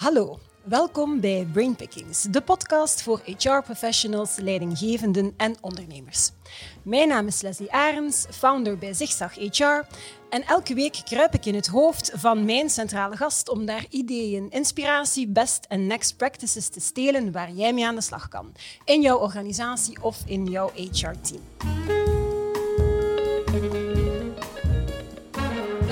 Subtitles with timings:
[0.00, 6.30] Hallo, welkom bij Brainpickings, de podcast voor HR-professionals, leidinggevenden en ondernemers.
[6.82, 9.82] Mijn naam is Leslie Arends, founder bij Zigzag HR.
[10.30, 14.50] En elke week kruip ik in het hoofd van mijn centrale gast om daar ideeën,
[14.50, 18.52] inspiratie, best en next practices te stelen waar jij mee aan de slag kan.
[18.84, 21.42] In jouw organisatie of in jouw HR-team.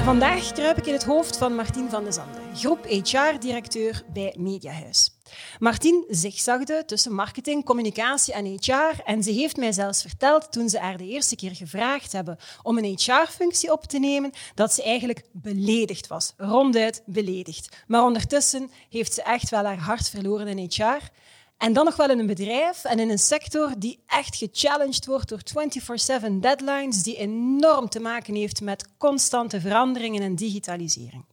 [0.08, 5.10] Vandaag kruip ik in het hoofd van Martien van de Zande, groep HR-directeur bij Mediahuis.
[5.58, 10.78] Martien zigzagde tussen marketing, communicatie en HR en ze heeft mij zelfs verteld toen ze
[10.78, 15.22] haar de eerste keer gevraagd hebben om een HR-functie op te nemen, dat ze eigenlijk
[15.32, 17.76] beledigd was, ronduit beledigd.
[17.86, 21.10] Maar ondertussen heeft ze echt wel haar hart verloren in HR
[21.58, 25.28] en dan nog wel in een bedrijf en in een sector die echt gechallenged wordt
[25.28, 31.24] door 24/7 deadlines, die enorm te maken heeft met constante veranderingen en digitalisering.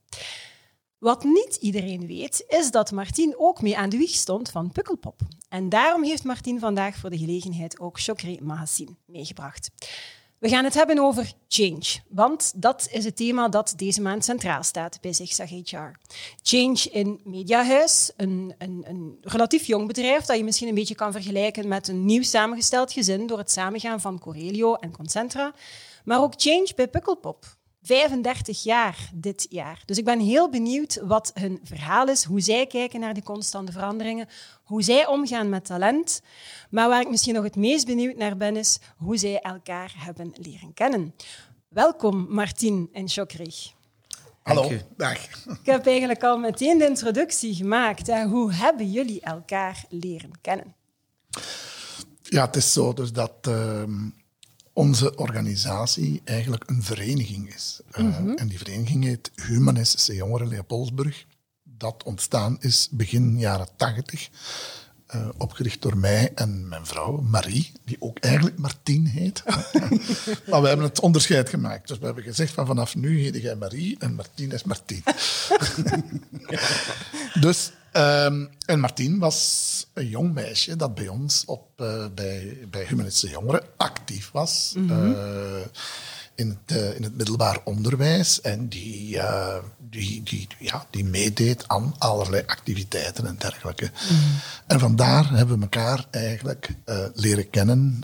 [0.97, 5.19] Wat niet iedereen weet, is dat Martien ook mee aan de wieg stond van Pukkelpop.
[5.49, 9.69] En daarom heeft Martien vandaag voor de gelegenheid ook Chokri Mahassin meegebracht.
[10.39, 14.63] We gaan het hebben over change, want dat is het thema dat deze maand centraal
[14.63, 15.91] staat bij Zigzag HR.
[16.41, 21.11] Change in Mediahuis, een, een, een, relatief jong bedrijf dat je misschien een beetje kan
[21.11, 25.53] vergelijken met een nieuw samengesteld gezin door het samengaan van Corelio en Concentra.
[26.03, 27.45] Maar ook change bij Pukkelpop,
[27.85, 29.83] 35 jaar dit jaar.
[29.85, 33.71] Dus ik ben heel benieuwd wat hun verhaal is, hoe zij kijken naar die constante
[33.71, 34.27] veranderingen,
[34.63, 36.21] hoe zij omgaan met talent.
[36.69, 40.33] Maar waar ik misschien nog het meest benieuwd naar ben, is hoe zij elkaar hebben
[40.35, 41.15] leren kennen.
[41.67, 43.53] Welkom, Martien en Chokri.
[44.41, 45.17] Hallo, dag.
[45.45, 48.23] Ik heb eigenlijk al meteen de introductie gemaakt.
[48.23, 50.75] Hoe hebben jullie elkaar leren kennen?
[52.21, 53.83] Ja, het is zo dus dat uh,
[54.75, 57.79] onze organisatie eigenlijk een vereniging is.
[57.97, 58.33] Mm -hmm.
[58.33, 61.25] En die vereniging heet Humanistische Jongeren Leopoldsburg.
[61.63, 64.29] Dat ontstaan is begin jaren tachtig.
[65.15, 69.43] Uh, opgericht door mij en mijn vrouw, Marie, die ook eigenlijk Martien heet.
[70.49, 71.87] maar we hebben het onderscheid gemaakt.
[71.87, 75.03] Dus we hebben gezegd van vanaf nu heet jij Marie en Martien is Martien.
[77.45, 82.85] dus, um, en Martien was een jong meisje dat bij ons op, uh, bij, bij
[82.85, 84.73] Humanistische Jongeren actief was.
[84.77, 85.11] Mm -hmm.
[85.11, 85.17] uh,
[86.35, 89.55] in het, uh, in het middelbaar onderwijs en die, uh,
[89.89, 93.91] die, die, ja, die meedeed aan allerlei activiteiten en dergelijke.
[94.09, 94.17] Mm.
[94.67, 96.69] En vandaar hebben we elkaar eigenlijk
[97.13, 98.01] leren kennen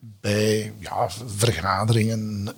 [0.00, 2.48] bij ja, vergaderingen,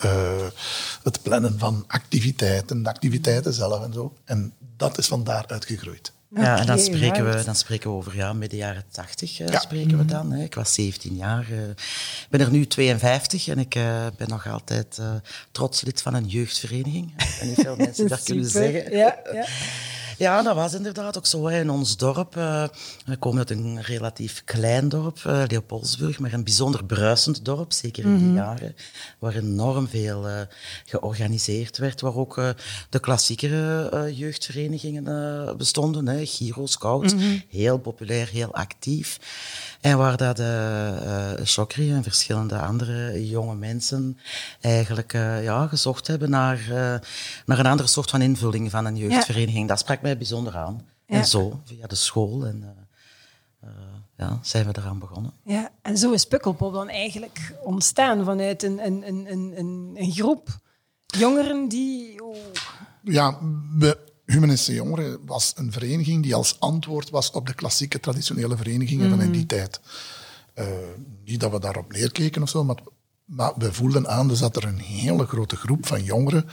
[1.03, 4.15] het plannen van activiteiten, de activiteiten zelf en zo.
[4.25, 6.13] En dat is vandaar uitgegroeid.
[6.35, 9.61] Ja, en dan spreken, we, dan spreken we over ja, midden jaren tachtig uh, ja.
[9.61, 10.33] spreken we dan.
[10.33, 10.45] Hè.
[10.45, 11.41] Ik was 17 jaar.
[11.41, 11.59] Ik uh,
[12.31, 15.01] ben er nu 52 en ik uh, ben nog altijd
[15.51, 17.15] trots lid van een jeugdvereniging.
[17.41, 18.97] En niet veel mensen dat kunnen zeggen.
[18.97, 19.47] Ja, ja.
[20.19, 21.47] Ja, dat was inderdaad ook zo.
[21.49, 21.61] Hè.
[21.61, 22.65] In ons dorp, uh,
[23.05, 28.05] we komen uit een relatief klein dorp, uh, Leopoldsburg, maar een bijzonder bruisend dorp, zeker
[28.05, 28.37] in die mm -hmm.
[28.37, 28.77] jaren,
[29.19, 30.41] waar enorm veel uh,
[30.85, 32.35] georganiseerd werd, waar ook
[32.89, 36.27] de klassiekere jeugdverenigingen bestonden, hè.
[36.27, 37.43] Giro, Scouts, mm -hmm.
[37.49, 39.19] heel populair, heel actief.
[39.85, 44.19] En waar dat uh, Chokri en verschillende andere jonge mensen
[44.61, 46.95] eigenlijk uh, ja, gezocht hebben naar, uh,
[47.47, 49.61] naar een andere soort van invulling van een jeugdvereniging.
[49.61, 49.67] Ja.
[49.67, 50.87] Dat sprak mij bijzonder aan.
[51.07, 51.15] Ja.
[51.17, 52.47] En zo, via de school.
[52.47, 52.77] En,
[54.17, 55.33] ja, zijn we eraan begonnen.
[55.43, 60.49] Ja, en zo is Pukkelpop dan eigenlijk ontstaan vanuit een, een, een, een, een groep
[61.07, 62.25] jongeren die...
[62.25, 62.37] Oh.
[63.03, 63.39] Ja,
[63.79, 69.05] we Humanistische Jongeren was een vereniging die als antwoord was op de klassieke traditionele verenigingen
[69.05, 69.11] mm.
[69.11, 69.81] van in die tijd.
[70.55, 70.67] Uh,
[71.25, 72.79] niet dat we daarop neerkeken of zo, maar,
[73.25, 76.49] maar, we voelden aan dus dat er een hele grote groep van jongeren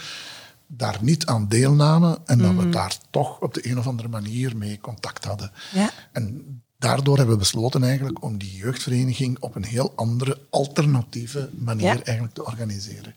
[0.67, 2.43] daar niet aan deelnamen en mm.
[2.43, 5.51] dat we daar toch op de een of andere manier mee contact hadden.
[5.73, 5.91] Ja.
[6.11, 11.95] En daardoor hebben we besloten eigenlijk om die jeugdvereniging op een heel andere, alternatieve manier
[11.95, 12.03] ja.
[12.03, 13.15] eigenlijk te organiseren.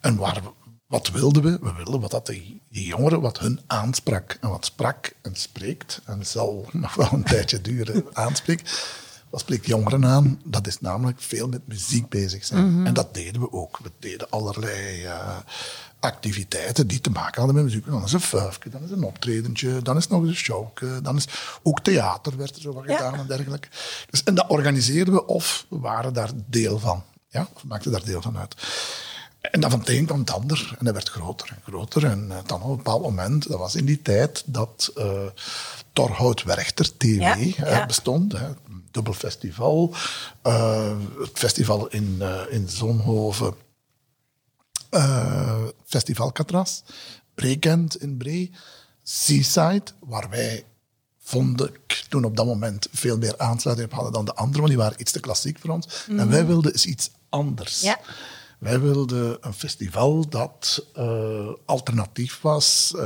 [0.00, 0.63] En waar we,
[0.94, 1.58] wat wilden we?
[1.60, 4.38] We wilden wat dat die, die jongeren, wat hun aansprak.
[4.40, 8.92] En wat sprak en spreekt, en zal nog wel een tijdje duren, aanspreekt.
[9.30, 10.40] Wat spreekt jongeren aan?
[10.44, 12.64] Dat is namelijk veel met muziek bezig zijn.
[12.64, 12.86] Mm -hmm.
[12.86, 13.78] En dat deden we ook.
[13.78, 15.36] We deden allerlei uh,
[16.00, 17.86] activiteiten die te maken hadden met muziek.
[17.86, 21.16] Dan is een vuifje, dan is een optredentje, dan is nog eens een showke, dan
[21.16, 21.28] is
[21.62, 23.68] ook theater werd er zo wat gedaan en dergelijke.
[24.10, 27.02] Dus, en dat organiseerden we of we waren daar deel van.
[27.28, 28.54] Ja, of maakten daar deel van uit.
[29.50, 30.74] En dan van het een kwam het ander.
[30.78, 32.04] En dat werd groter en groter.
[32.04, 35.26] En uh, dan op een bepaald moment, dat was in die tijd dat uh,
[35.92, 37.80] Torhout Werchter TV ja, ja.
[37.80, 38.32] Uh, bestond.
[38.32, 38.48] Hè,
[38.90, 39.94] dubbel festival.
[40.42, 43.54] het festival in, in Zonhoven.
[45.84, 46.82] festival Catras.
[47.34, 48.50] Brekend in Bree.
[49.02, 50.64] Seaside, waar wij
[51.18, 54.82] vonden ik toen op dat moment veel meer aansluiting hadden dan de anderen, want die
[54.82, 56.06] waren iets te klassiek voor ons.
[56.08, 57.80] En wij wilden eens iets anders.
[57.80, 58.00] Ja.
[58.64, 62.92] Wij wilden een festival dat uh, alternatief was.
[62.96, 63.02] Uh,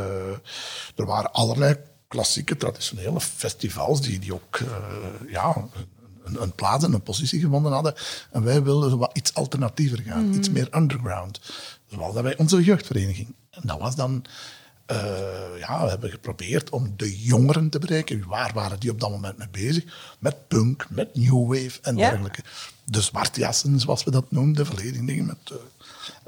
[0.96, 1.76] er waren allerlei
[2.08, 4.68] klassieke, traditionele festivals die, die ook uh,
[5.30, 5.68] ja,
[6.24, 7.94] een, een, plaats en een positie gevonden hadden.
[8.30, 10.32] En wij wilden wat iets alternatiever gaan, mm.
[10.32, 11.40] iets meer underground.
[11.86, 13.34] Zoals dat wij onze jeugdvereniging.
[13.50, 14.24] En dat was dan
[14.92, 18.26] uh, ja, we hebben geprobeerd om de jongeren te bereiken.
[18.26, 19.84] Waar waren die op dat moment mee bezig?
[20.18, 22.08] Met punk, met new wave en ja.
[22.08, 22.42] dergelijke.
[22.90, 25.36] De zwartjassen, zoals we dat noemden, volledig dingen met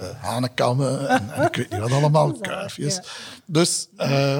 [0.01, 2.95] uh, hanenkammen en, en, ik weet niet wat allemaal, kuifjes.
[2.95, 3.03] Ja.
[3.45, 3.89] Dus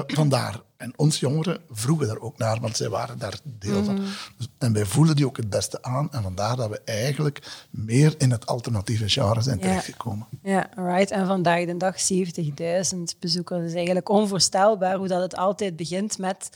[0.07, 0.61] vandaar.
[0.81, 3.95] En ons jongeren vroegen daar ook naar, want zij waren daar deel van.
[4.37, 6.11] Dus, en wij voelen die ook het beste aan.
[6.11, 10.27] En vandaar dat we eigenlijk meer in het alternatieve genre zijn terechtgekomen.
[10.43, 11.11] Ja, right.
[11.11, 11.95] En vandaag de dag
[12.95, 13.65] 70.000 bezoekers.
[13.65, 16.49] is eigenlijk onvoorstelbaar hoe dat het altijd begint met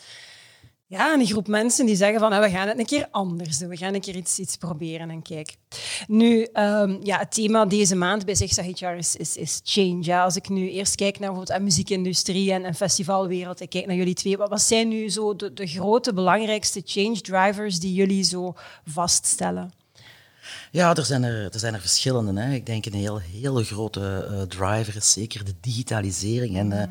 [0.87, 3.69] ja, een groep mensen die zeggen van nou, we gaan het een keer anders doen.
[3.69, 5.55] We gaan een keer iets, iets proberen en kijk.
[6.07, 10.15] Nu, um, ja, het thema deze maand bij Zigzag HR is, is, is change.
[10.15, 13.95] Als ik nu eerst kijk naar bijvoorbeeld de muziekindustrie en, en festivalwereld, ik kijk naar
[13.95, 14.37] jullie twee.
[14.37, 18.53] Wat, wat zijn nu zo de, de grote, belangrijkste change drivers die jullie zo
[18.85, 19.73] vaststellen?
[20.75, 22.41] Ja, er zijn er, er, zijn er verschillende.
[22.41, 22.53] Hè.
[22.53, 26.83] Ik denk een heel, hele grote uh, driver is zeker de digitalisering en uh,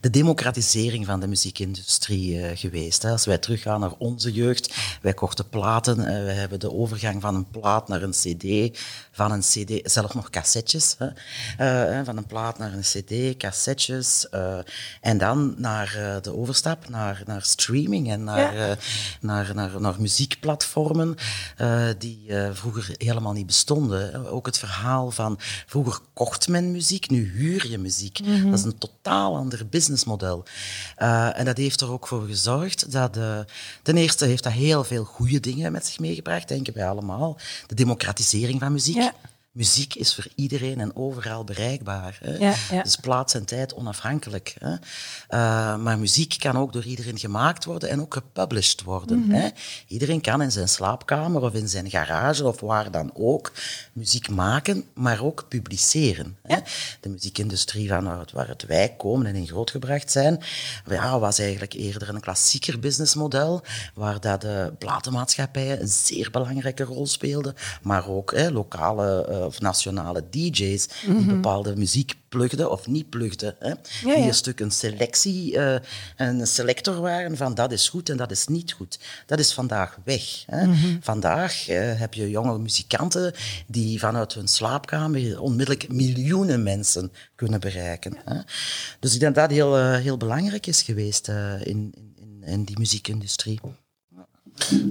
[0.00, 3.02] de democratisering van de muziekindustrie uh, geweest.
[3.02, 3.10] Hè.
[3.10, 7.50] Als wij teruggaan naar onze jeugd, wij kochten platen, we hebben de overgang van een
[7.50, 8.78] plaat naar een cd,
[9.12, 10.96] van een cd, zelfs nog cassettes,
[11.56, 12.04] hè.
[12.04, 14.28] van een plaat naar een cd, cassettes,
[15.00, 18.76] en dan naar de overstap naar, naar streaming en naar, ja.
[19.20, 21.16] naar, naar, naar, muziekplatformen
[21.98, 24.30] die vroeger helemaal niet bestonden.
[24.30, 28.20] Ook het verhaal van vroeger kocht men muziek, nu huur je muziek.
[28.44, 30.44] Dat is een totaal ander businessmodel.
[30.98, 33.38] Uh, en dat heeft er ook voor gezorgd dat, uh,
[33.82, 37.38] ten eerste heeft dat heel veel goede dingen met zich meegebracht, denken wij allemaal.
[37.66, 38.96] De democratisering van muziek.
[38.96, 39.14] Ja
[39.50, 42.18] muziek is voor iedereen en overal bereikbaar.
[42.20, 42.36] Hè?
[42.36, 42.82] Ja, ja.
[42.82, 44.54] Dus plaats en tijd onafhankelijk.
[44.58, 44.70] Hè?
[44.70, 44.78] Uh,
[45.76, 49.18] maar muziek kan ook door iedereen gemaakt worden en ook gepublished worden.
[49.18, 49.32] Mm -hmm.
[49.32, 49.48] hè?
[49.86, 53.52] Iedereen kan in zijn slaapkamer of in zijn garage of waar dan ook
[53.92, 56.36] muziek maken, maar ook publiceren.
[56.42, 56.56] Hè?
[57.00, 60.42] De muziekindustrie van waaruit wij komen en in grootgebracht zijn,
[60.86, 63.62] ja, was eigenlijk eerder een klassieker businessmodel,
[63.94, 69.60] waar dat de platenmaatschappijen een zeer belangrijke rol speelden, maar ook hè, lokale uh, of
[69.60, 71.26] nationale DJ's die mhm.
[71.26, 73.54] bepaalde muziek plugden of niet plugden.
[73.58, 73.74] Hè?
[74.02, 75.74] Die een stuk een selectie, uh,
[76.16, 78.98] een selector waren van dat is goed en dat is niet goed.
[79.26, 80.44] Dat is vandaag weg.
[80.46, 80.66] Hè?
[80.66, 80.96] Mhm.
[81.00, 83.32] Vandaag uh, heb je jonge muzikanten
[83.66, 88.16] die vanuit hun slaapkamer onmiddellijk miljoenen mensen kunnen bereiken.
[88.24, 88.40] Hè?
[89.00, 92.78] Dus ik denk dat dat heel, uh, heel belangrijk is geweest in, in, in die
[92.78, 93.60] muziekindustrie.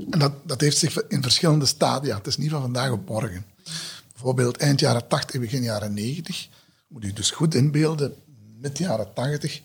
[0.09, 2.17] En dat, dat heeft zich in verschillende stadia.
[2.17, 3.45] Het is niet van vandaag op morgen
[4.19, 6.47] bijvoorbeeld eind jaren 80, begin jaren 90,
[6.87, 8.15] moet u dus goed inbeelden,
[8.59, 9.61] met jaren 80,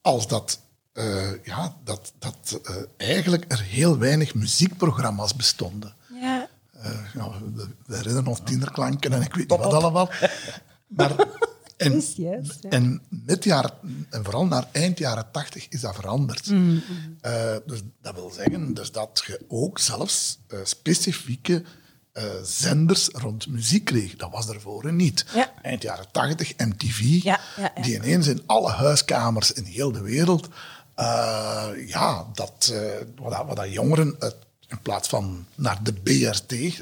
[0.00, 0.60] als dat,
[0.94, 5.94] uh, ja, dat, dat uh, eigenlijk er heel weinig muziekprogramma's bestonden.
[6.20, 6.48] Ja.
[6.76, 10.10] Uh, ja we, we herinneren ons tienerklanken en ik weet niet wat allemaal.
[10.86, 11.26] Maar,
[11.76, 12.02] en,
[12.68, 13.70] en, met jaar,
[14.10, 16.50] en vooral naar eind jaren 80 is dat veranderd.
[16.50, 16.82] Mm
[17.66, 21.62] dus dat wil zeggen dus dat je ook zelfs specifieke
[22.14, 24.16] uh, zenders rond muziek kreeg.
[24.16, 25.24] Dat was daarvoor niet.
[25.62, 30.48] Eind jaren 80, MTV, ja, ja, die ineens in alle huiskamers in heel de wereld,
[30.96, 32.80] uh, ja, dat, uh,
[33.16, 34.36] wat, wat dat jongeren uit
[34.68, 36.78] in plaats van naar de BRT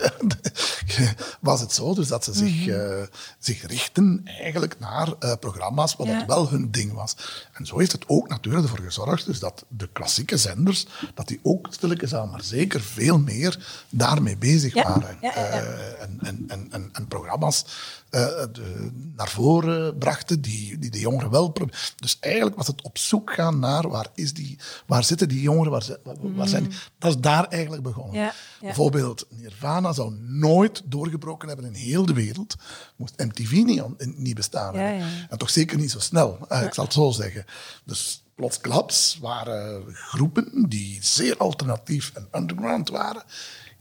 [1.41, 3.03] was het zo dus dat ze zich, uh,
[3.39, 6.27] zich richten eigenlijk naar uh, programma's wat ja.
[6.27, 7.17] wel hun ding was.
[7.53, 11.41] En zo heeft het ook natuurlijk ervoor gezorgd dus dat de klassieke zenders, dat die
[11.43, 14.83] ook stilletjes aan, maar zeker veel meer daarmee bezig ja.
[14.83, 15.17] waren.
[15.21, 17.65] Ja, uh, en, en, en, en, programma's
[18.13, 21.53] de, naar voren brachten die, die de jongeren wel...
[21.97, 25.73] Dus eigenlijk was het op zoek gaan naar waar, is die, waar zitten die jongeren,
[25.73, 25.87] waar,
[26.21, 26.79] waar, zijn die?
[26.99, 28.15] Dat is daar eigenlijk begonnen.
[28.15, 28.33] Ja, ja.
[28.61, 32.55] Bijvoorbeeld, Nirvana zou nooit doorgebroken hebben in heel de wereld.
[32.97, 35.07] Moest MTV niet, niet bestaan hebben.
[35.29, 37.45] En toch zeker niet zo snel, uh, ik zal het zo zeggen.
[37.85, 43.23] Dus plotsklaps waren groepen die zeer alternatief en underground waren,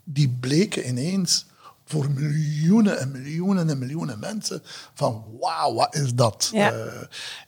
[0.04, 1.46] die bleken ineens
[1.92, 4.62] voor miljoenen en miljoenen en miljoenen mensen
[4.94, 6.50] van wauw, wat is dat?
[6.54, 6.74] Ja.
[6.74, 6.86] Uh,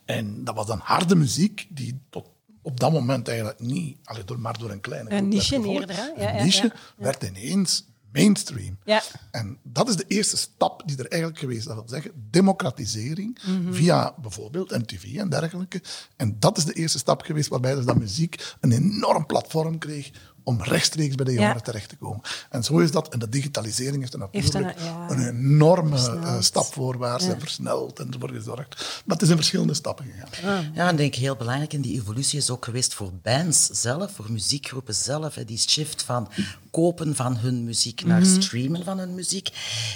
[0.04, 2.28] en dat was dan harde muziek die tot
[2.62, 6.22] op dat moment eigenlijk niet, allee, door, maar door een kleine Een niche eerder, hè?
[6.22, 8.78] Ja, een niche werd ineens mainstream.
[8.84, 9.02] Ja.
[9.30, 11.64] En dat is de eerste stap die er eigenlijk geweest is.
[11.64, 13.72] Dat wil zeggen, democratisering Mhm.
[13.72, 15.82] via bijvoorbeeld MTV en dergelijke.
[16.16, 20.10] En dat is de eerste stap geweest waarbij dus dat muziek een enorm platform kreeg
[20.44, 21.60] om rechtstreeks bij de jongeren Ja.
[21.62, 22.20] terecht te komen.
[22.50, 23.08] En zo is dat.
[23.08, 25.10] En de digitalisering heeft er Heeft natuurlijk een- ja.
[25.10, 26.24] een enorme Versneld.
[26.24, 29.02] eh, stap voorwaarts en versneld en ervoor gezorgd.
[29.04, 30.70] Maar het is in verschillende stappen gegaan.
[30.74, 34.12] Ja, en ik denk heel belangrijk in die evolutie is ook geweest voor bands zelf,
[34.12, 35.34] voor muziekgroepen zelf.
[35.34, 36.28] hè, Die shift van
[36.70, 39.48] kopen van hun muziek naar streamen van hun muziek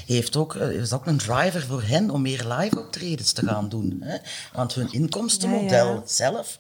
[0.07, 3.69] heeft ook, eh, is ook een driver voor hen om meer live optredens te gaan
[3.69, 3.97] doen.
[4.01, 4.17] Hè?
[4.53, 6.03] Want hun inkomstenmodel Ja, ja.
[6.07, 6.59] zelf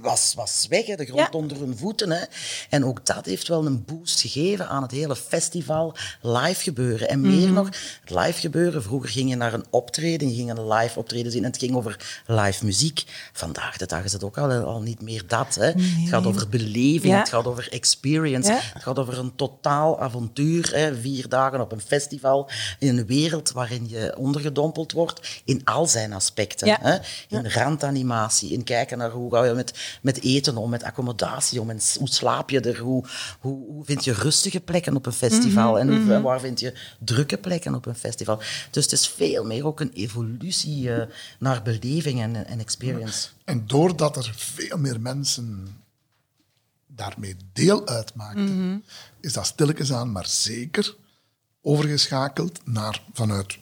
[0.00, 1.38] was, was weg, hè, de grond Ja.
[1.38, 2.10] onder hun voeten.
[2.10, 2.24] Hè?
[2.70, 7.08] En ook dat heeft wel een boost gegeven aan het hele festival live gebeuren.
[7.08, 7.66] En meer nog,
[8.00, 8.82] het live gebeuren.
[8.82, 11.74] Vroeger ging je naar een optreden, je ging een live optreden zien en het ging
[11.76, 13.04] over live muziek.
[13.32, 15.54] Vandaag de dag is het ook al, al niet meer dat.
[15.54, 15.66] Hè?
[15.66, 17.18] Het gaat over beleving, Ja.
[17.18, 18.58] het gaat over experience, Ja.
[18.72, 20.70] het gaat over een totaal avontuur.
[20.74, 20.96] Hè?
[20.96, 26.12] Vier dagen op een festival in een wereld waarin je ondergedompeld wordt in al zijn
[26.12, 26.68] aspecten.
[26.80, 26.96] Hè?
[27.28, 29.65] In randanimatie, in kijken naar hoe ga je met,
[30.02, 33.04] met eten om, met accommodatie om, en hoe slaap je er, hoe,
[33.40, 35.78] hoe, hoe vind je rustige plekken op een festival?
[35.78, 38.40] En hoe, waar vind je drukke plekken op een festival.
[38.70, 41.06] Dus het is veel meer ook een evolutie eh,
[41.38, 43.28] naar beleving en, en experience.
[43.44, 45.76] En doordat er veel meer mensen
[46.86, 48.84] daarmee deel uitmaakten,
[49.20, 50.96] is dat stilletjes aan, maar zeker
[51.62, 53.58] overgeschakeld naar vanuit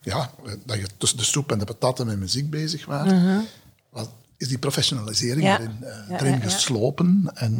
[0.00, 3.08] ja, eh, dat je tussen de soep en de patatten met muziek bezig was,
[4.40, 5.58] is die professionalisering Ja.
[5.60, 7.30] erin, eh, erin geslopen.
[7.34, 7.58] En,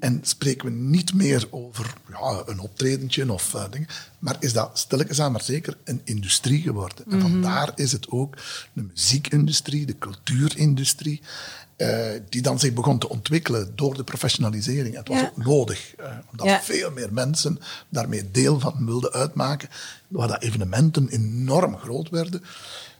[0.00, 4.78] en spreken we niet meer over ja, een optredentje of eh, dingen, maar is dat
[4.78, 7.04] stilletjes aan, maar zeker een industrie geworden.
[7.10, 8.36] En vandaar is het ook
[8.72, 11.20] de muziekindustrie, de cultuurindustrie,
[11.76, 14.96] eh, die dan zich begon te ontwikkelen door de professionalisering.
[14.96, 15.26] Het was Ja.
[15.26, 15.94] ook nodig,
[16.30, 16.60] omdat Ja.
[16.62, 19.68] veel meer mensen daarmee deel van wilden uitmaken,
[20.08, 22.42] waar dat evenementen enorm groot werden.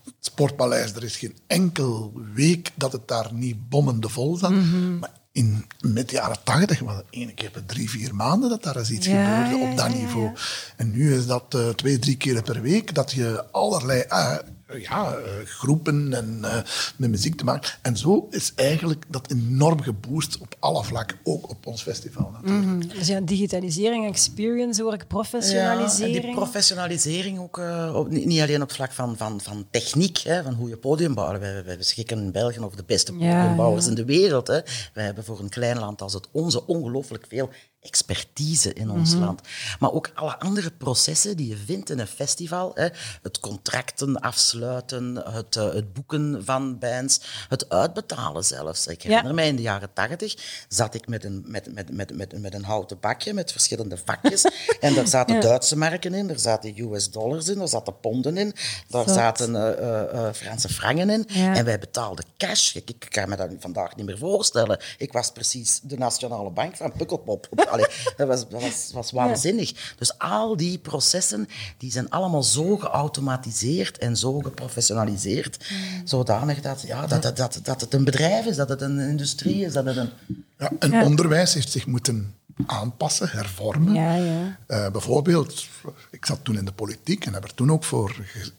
[0.04, 4.50] Het Sportpaleis, er is geen enkel week dat het daar niet bommende vol zat.
[4.50, 4.98] Mhm.
[4.98, 8.62] Maar in, met de jaren tachtig was het één keer per drie, vier maanden dat
[8.62, 10.30] daar eens iets Ja, gebeurde op dat ja, niveau.
[10.76, 14.36] En nu is dat eh, twee, drie keer per week dat je allerlei eh,
[14.80, 16.62] ja, eh, groepen en eh,
[16.96, 17.70] met muziek te maken.
[17.82, 22.94] En zo is eigenlijk dat enorm geboost op alle vlakken, ook op ons festival natuurlijk.
[22.94, 26.16] Dus ja, digitalisering, experience hoor ik, Ja, professionalisering.
[26.16, 30.42] en die professionalisering ook, eh, op, niet alleen op vlak van, van, van techniek, hè,
[30.42, 31.38] van hoe je podium bouwt.
[31.38, 33.90] Wij, wij beschikken in België over de beste Ja, podiumbouwers ja.
[33.90, 34.46] in de wereld.
[34.46, 34.60] Hè.
[34.94, 37.50] Wij hebben voor een klein land als het onze ongelooflijk veel
[37.84, 39.22] expertise in ons Mhm.
[39.24, 39.40] land.
[39.78, 42.70] Maar ook alle andere processen die je vindt in een festival.
[42.74, 42.88] Hè.
[43.22, 48.86] Het contracten afsluiten, het, eh, het boeken van bands, het uitbetalen zelfs.
[48.86, 50.34] Ik herinner mij in de jaren tachtig
[50.68, 54.42] zat ik met een, met, met, met, met, met een houten bakje met verschillende vakjes.
[54.80, 58.54] en daar zaten Duitse marken in, er zaten US dollars in, er zaten ponden in,
[58.88, 59.14] daar Zot.
[59.14, 61.24] zaten eh, eh, Franse frangen in.
[61.28, 61.54] Ja.
[61.54, 62.74] En wij betaalden cash.
[62.74, 64.80] Ik, ik kan me dat vandaag niet meer voorstellen.
[64.98, 67.48] Ik was precies de nationale bank van Pukkelpop.
[67.74, 69.94] Allee, dat was, dat was, was waanzinnig.
[69.98, 75.64] Dus al die processen die zijn allemaal zo geautomatiseerd en zo geprofessionaliseerd,
[76.04, 79.64] zodanig dat, ja, dat, dat, dat, dat het een bedrijf is, dat het een industrie
[79.64, 80.10] is, dat het een...
[80.58, 82.34] Ja, en onderwijs heeft zich moeten
[82.66, 83.94] aanpassen, hervormen.
[83.94, 84.58] Ja, ja.
[84.66, 85.66] Eh, bijvoorbeeld,
[86.10, 88.50] ik zat toen in de politiek en heb er toen ook voor ge-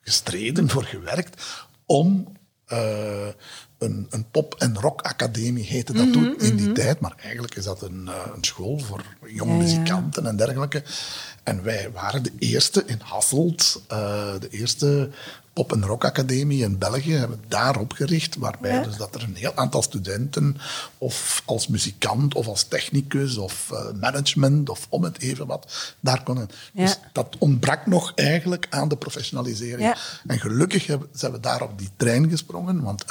[0.00, 1.42] gestreden, voor gewerkt,
[1.86, 2.32] om
[2.66, 3.28] eh,
[3.84, 7.00] een, een pop- en rockacademie heette dat toen in die tijd.
[7.00, 10.82] Maar eigenlijk is dat een, eh, een school voor jonge Ja, muzikanten en dergelijke.
[11.42, 15.10] En wij waren de eerste in Hasselt, eh, de eerste
[15.52, 18.82] pop- en rockacademie in België, hebben we daar opgericht, waarbij Ja.
[18.82, 20.56] dus dat er een heel aantal studenten,
[20.98, 26.22] of als muzikant, of als technicus, of eh, management, of om het even wat, daar
[26.22, 26.48] konden.
[26.72, 26.84] Ja.
[26.84, 29.80] Dus dat ontbrak nog eigenlijk aan de professionalisering.
[29.80, 29.96] Ja.
[30.26, 33.04] En gelukkig hebben, zijn we daar op die trein gesprongen, want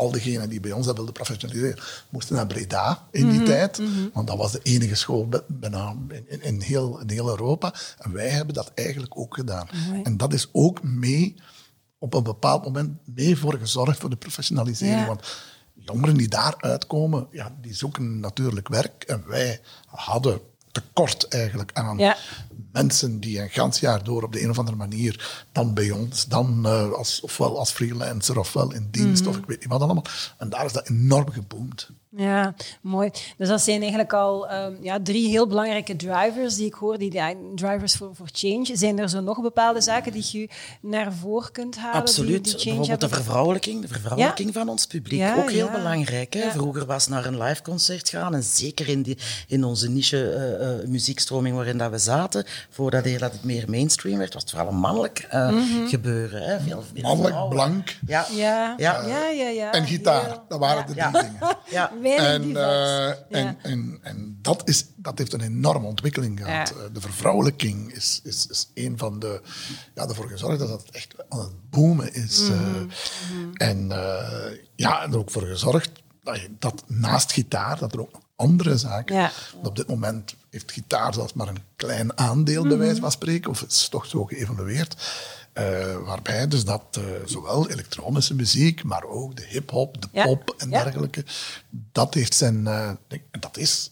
[0.00, 1.78] al diegenen die bij ons dat wilden professionaliseren,
[2.08, 3.80] moesten naar Breda in Mhm, die tijd,
[4.12, 5.94] want dat was de enige school bij- bijna
[6.40, 7.74] in, heel, in heel Europa.
[7.98, 9.68] En wij hebben dat eigenlijk ook gedaan.
[10.04, 11.34] En dat is ook mee,
[11.98, 15.00] op een bepaald moment, mee voor gezorgd voor de professionalisering.
[15.00, 15.06] Ja.
[15.06, 15.36] Want
[15.74, 19.02] jongeren die daar uitkomen, ja, die zoeken natuurlijk werk.
[19.04, 20.40] En wij hadden
[20.72, 22.16] tekort eigenlijk aan Ja.
[22.72, 26.26] Mensen die een gans jaar door op de een of andere manier, dan bij ons,
[26.26, 29.30] dan eh, als, ofwel als freelancer ofwel in dienst, Mhm.
[29.30, 30.04] of ik weet niet wat allemaal.
[30.38, 31.90] En daar is dat enorm geboomd.
[32.16, 33.10] Ja, mooi.
[33.36, 37.12] Dus dat zijn eigenlijk al ehm, ja, drie heel belangrijke drivers die ik hoor, die
[37.12, 38.66] ja, drivers voor, voor change.
[38.72, 40.48] Zijn er zo nog bepaalde zaken die je
[40.80, 42.00] naar voren kunt halen?
[42.00, 42.44] Absoluut.
[42.44, 45.20] Die, die change Bijvoorbeeld de vervrouwelijking, de vervrouwelijking van ons publiek.
[45.20, 45.72] Ja, ook heel ja.
[45.72, 46.34] belangrijk.
[46.34, 46.42] Hè?
[46.42, 46.50] Ja.
[46.50, 50.70] Vroeger was naar een live concert gaan en zeker in, die, in onze niche eh,
[50.80, 54.68] eh, muziekstroming waarin dat we zaten, voordat dat het meer mainstream werd, was het vooral
[54.68, 56.42] een mannelijk eh, gebeuren.
[56.42, 56.60] Hè?
[56.60, 57.54] Veel, veel Mannelijk, vrouwen.
[57.54, 58.26] blank Ja.
[58.34, 59.28] Ja, ja, Ja.
[59.28, 59.48] ja.
[59.48, 60.38] ja, en gitaar.
[60.48, 61.10] Dat waren de Ja.
[61.10, 61.56] drie dingen.
[61.70, 61.90] Ja.
[62.04, 63.16] En, eh, Ja.
[63.30, 66.68] en, en, en dat, is, dat heeft een enorme ontwikkeling gehad.
[66.68, 66.74] Ja.
[66.74, 69.40] Eh, De vervrouwelijking is, is, is een van de...
[69.94, 72.48] Ja, ervoor gezorgd dat het echt aan het boomen is.
[73.54, 75.90] En eh, ja, en er ook voor gezorgd
[76.22, 79.16] dat, je, dat naast gitaar, dat er ook andere zaken...
[79.16, 79.30] Ja.
[79.62, 83.50] Op dit moment heeft gitaar zelfs maar een klein aandeel, bij wijze van spreken.
[83.50, 84.96] Of het is toch zo geëvolueerd.
[85.52, 90.24] Eh, waarbij dus dat eh, zowel elektronische muziek, maar ook de hip-hop, de Ja.
[90.24, 90.82] pop en Ja.
[90.82, 91.24] dergelijke,
[91.70, 92.66] dat heeft zijn.
[92.66, 92.90] eh,
[93.40, 93.90] dat is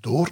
[0.00, 0.30] door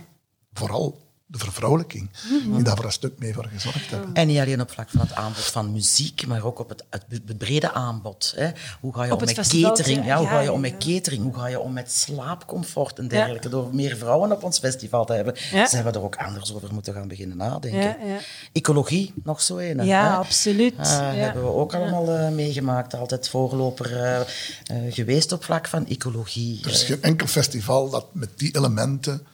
[0.53, 2.11] vooral de vervrouwelijking,
[2.55, 4.15] die daar voor een stuk mee voor gezorgd hebben.
[4.15, 7.05] En niet alleen op vlak van het aanbod van muziek, maar ook op het, het,
[7.09, 8.33] het brede aanbod.
[8.37, 8.51] Hè.
[8.81, 10.01] Hoe ga je Op om met festival, catering?
[10.01, 11.23] ja, Ja, hoe ga je om met catering?
[11.23, 13.49] Hoe ga je om met slaapcomfort en dergelijke?
[13.49, 15.67] Door meer vrouwen op ons festival te hebben, Ja.
[15.67, 17.81] zijn we er ook anders over moeten gaan beginnen nadenken.
[17.83, 18.19] Ja, ja.
[18.53, 19.85] Ecologie, nog zo een.
[19.85, 20.17] Ja, hè.
[20.17, 20.75] absoluut.
[20.79, 21.13] Eh, Ja.
[21.15, 22.95] Hebben we ook allemaal eh, meegemaakt.
[22.95, 24.27] Altijd voorloper eh, eh,
[24.95, 26.61] geweest op vlak van ecologie.
[26.65, 29.27] Er is geen enkel festival dat met die elementen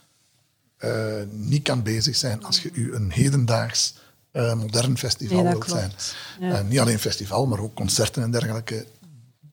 [0.76, 0.92] eh,
[1.30, 3.94] niet kan bezig zijn als je u een hedendaags
[4.30, 5.92] eh, modern festival Nee, wilt zijn.
[6.40, 6.58] Ja.
[6.58, 8.86] Eh, niet alleen festival, maar ook concerten en dergelijke.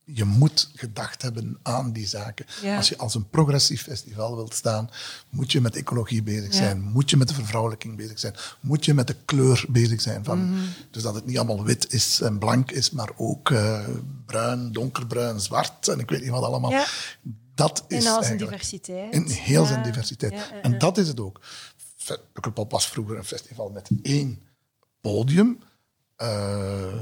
[0.05, 2.45] Je moet gedacht hebben aan die zaken.
[2.61, 2.77] Ja.
[2.77, 4.89] Als je als een progressief festival wilt staan,
[5.29, 6.57] moet je met ecologie bezig Ja.
[6.57, 10.23] zijn, moet je met de vervrouwelijking bezig zijn, moet je met de kleur bezig zijn.
[10.23, 10.59] Van, Mhm.
[10.91, 13.53] Dus dat het niet allemaal wit is en blank is, maar ook
[14.25, 16.83] bruin, donkerbruin, zwart en ik weet niet wat allemaal.
[17.55, 19.13] Dat is In al zijn diversiteit.
[19.13, 20.33] In heel zijn diversiteit.
[20.33, 21.41] Ja, En dat is het ook.
[22.33, 24.41] Pukkelpop was vroeger een festival met één
[25.01, 25.59] podium,
[26.15, 27.01] eh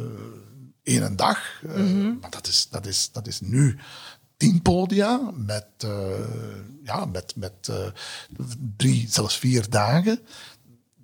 [0.83, 1.61] één dag.
[1.63, 2.19] eh, Mhm.
[2.19, 3.77] Maar dat is, dat, is, dat is nu
[4.37, 6.09] tien podia met, eh,
[6.83, 7.69] ja, met, met
[8.77, 10.19] drie, zelfs vier dagen.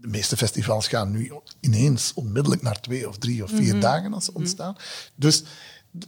[0.02, 3.80] De meeste festivals gaan nu ineens onmiddellijk naar twee of drie of vier Mhm.
[3.82, 4.76] dagen als ze ontstaan.
[5.16, 5.44] Dus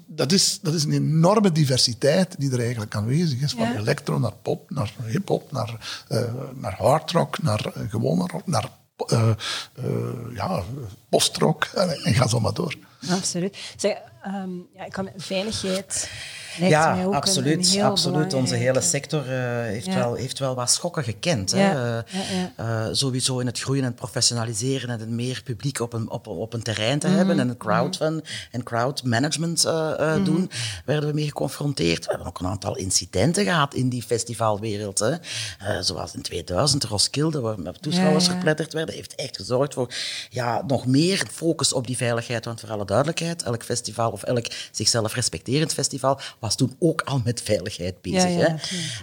[0.05, 3.51] dat is, dat is een enorme diversiteit die er eigenlijk aanwezig is.
[3.51, 3.75] Van Ja.
[3.75, 8.69] electro naar pop, naar hip-hop, naar, eh naar hard rock, naar eh, gewone rock, naar
[9.07, 9.31] eh,
[10.33, 10.63] ja,
[11.09, 12.75] postrock en, en ga zo maar door.
[13.09, 13.57] Absoluut.
[13.77, 16.09] Zeg, ehm, ja, ik kan, veiligheid
[16.59, 17.79] Ja, absoluut.
[17.81, 18.33] absoluut.
[18.33, 19.93] Onze hele sector eh, heeft, Ja.
[19.95, 21.51] wel, heeft wel wat schokken gekend.
[21.51, 21.97] Ja, Hè.
[21.99, 22.03] Eh,
[22.55, 26.09] ja, eh, sowieso in het groeien en het professionaliseren en het meer publiek op een,
[26.09, 27.15] op, op een terrein te Mhm.
[27.15, 30.23] hebben en het crowdfund en crowdmanagement eh, eh, Mhm.
[30.23, 30.49] doen,
[30.85, 32.03] werden we mee geconfronteerd.
[32.05, 34.99] We hebben ook een aantal incidenten gehad in die festivalwereld.
[34.99, 35.15] Hè.
[35.83, 39.93] Zoals in 2000 Roskilde, waar toeschouwers verpletterd werden, heeft echt gezorgd voor
[40.29, 42.45] ja, nog meer focus op die veiligheid.
[42.45, 47.21] Want voor alle duidelijkheid, elk festival of elk zichzelf respecterend festival was toen ook al
[47.23, 48.29] met veiligheid bezig.
[48.31, 48.57] Ja, ja,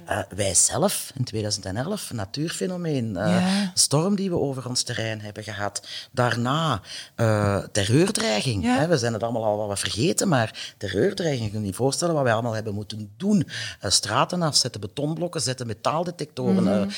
[0.05, 0.21] hè.
[0.21, 3.71] Eh, wij zelf in 2011, een natuurfenomeen, eh, Ja.
[3.75, 5.87] storm die we over ons terrein hebben gehad.
[6.13, 6.81] Daarna
[7.15, 8.63] eh, terreurdreiging.
[8.65, 8.87] Hè.
[8.87, 12.23] We zijn het allemaal al wat vergeten, maar terreurdreiging, je kunt je niet voorstellen wat
[12.23, 13.49] wij allemaal hebben moeten doen.
[13.81, 16.63] Straten afzetten, betonblokken zetten, metaaldetectoren.
[16.63, 16.89] Mhm.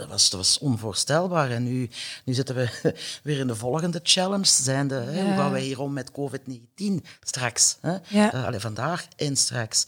[0.00, 1.50] dat, was, dat was onvoorstelbaar.
[1.50, 1.90] En nu,
[2.24, 2.68] nu zitten we
[3.22, 4.44] weer in de volgende challenge.
[4.46, 7.76] Zijnde, hè, hoe gaan wij hier om met COVID-19 straks?
[7.80, 8.30] Hè?
[8.46, 9.85] Allee, vandaag en straks.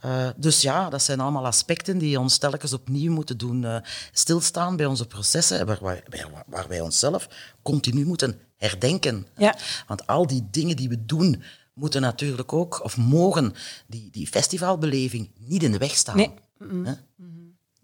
[0.00, 3.76] Eh, dus ja, dat zijn allemaal aspecten die ons telkens opnieuw moeten doen eh,
[4.12, 6.02] stilstaan bij onze processen, waar, waar,
[6.46, 7.28] waar, wij onszelf
[7.62, 9.26] continu moeten herdenken.
[9.36, 9.56] Ja.
[9.86, 11.42] Want al die dingen die we doen,
[11.74, 13.54] moeten natuurlijk ook, of mogen,
[13.86, 16.16] die, die festivalbeleving niet in de weg staan.
[16.16, 16.34] Nee.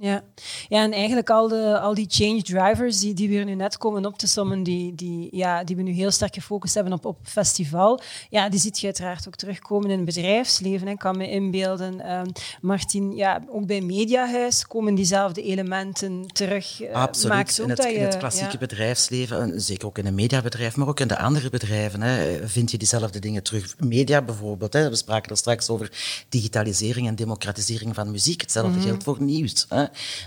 [0.01, 0.23] Ja.
[0.69, 3.79] ja, en eigenlijk al, de, al die change drivers die, die we er nu net
[3.79, 7.05] komen op te sommen, die, die, ja, die we nu heel sterk gefocust hebben op,
[7.05, 10.89] op festival, ja, die ziet je uiteraard ook terugkomen in het bedrijfsleven.
[10.89, 12.27] Ik kan me inbeelden, ehm,
[12.61, 16.81] Martin, ja, ook bij Mediahuis komen diezelfde elementen terug.
[16.83, 17.33] eh, Absoluut.
[17.37, 18.59] maakt ook In het, dat in het je- klassieke ja.
[18.59, 22.71] bedrijfsleven, en zeker ook in een mediabedrijf, maar ook in de andere bedrijven, hè, vind
[22.71, 23.75] je diezelfde dingen terug.
[23.79, 25.91] Media bijvoorbeeld, hè, we spraken er straks over
[26.29, 28.41] digitalisering en democratisering van muziek.
[28.41, 29.67] Hetzelfde geldt voor nieuws.
[29.69, 29.85] Hè.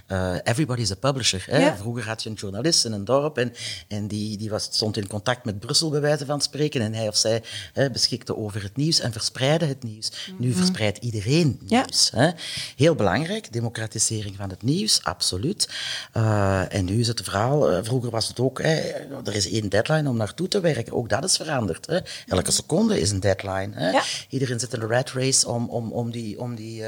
[0.07, 1.43] Eh, everybody is a publisher.
[1.47, 1.57] Hè.
[1.57, 1.77] Ja.
[1.77, 3.53] Vroeger had je een journalist in een dorp en,
[3.87, 7.07] en die, die was, stond in contact met Brussel, bij wijze van spreken, en hij
[7.07, 7.43] of zij
[7.73, 10.11] hè, beschikte over het nieuws en verspreidde het nieuws.
[10.37, 11.81] Nu verspreidt iedereen Ja.
[11.81, 12.11] nieuws.
[12.15, 12.29] Hè.
[12.75, 15.69] Heel belangrijk, democratisering van het nieuws, absoluut.
[16.13, 18.79] Eh, en nu is het verhaal, eh, vroeger was het ook, hè,
[19.25, 20.93] er is één deadline om naartoe te werken.
[20.93, 21.85] Ook dat is veranderd.
[21.85, 21.99] Hè.
[22.27, 23.69] Elke seconde is een deadline.
[23.75, 23.89] Hè.
[23.89, 24.03] Ja.
[24.29, 26.39] Iedereen zit in de rat race om, om, om die...
[26.39, 26.83] Om die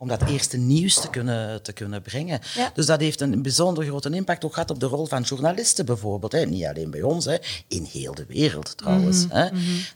[0.00, 2.40] om dat eerste nieuws te kunnen, te kunnen brengen.
[2.54, 2.70] Ja.
[2.74, 6.32] Dus dat heeft een bijzonder grote impact ook gehad op de rol van journalisten bijvoorbeeld.
[6.32, 6.44] Hè.
[6.46, 7.36] Niet alleen bij ons, hè.
[7.68, 9.26] in heel de wereld trouwens.
[9.26, 9.48] Mhm, hè.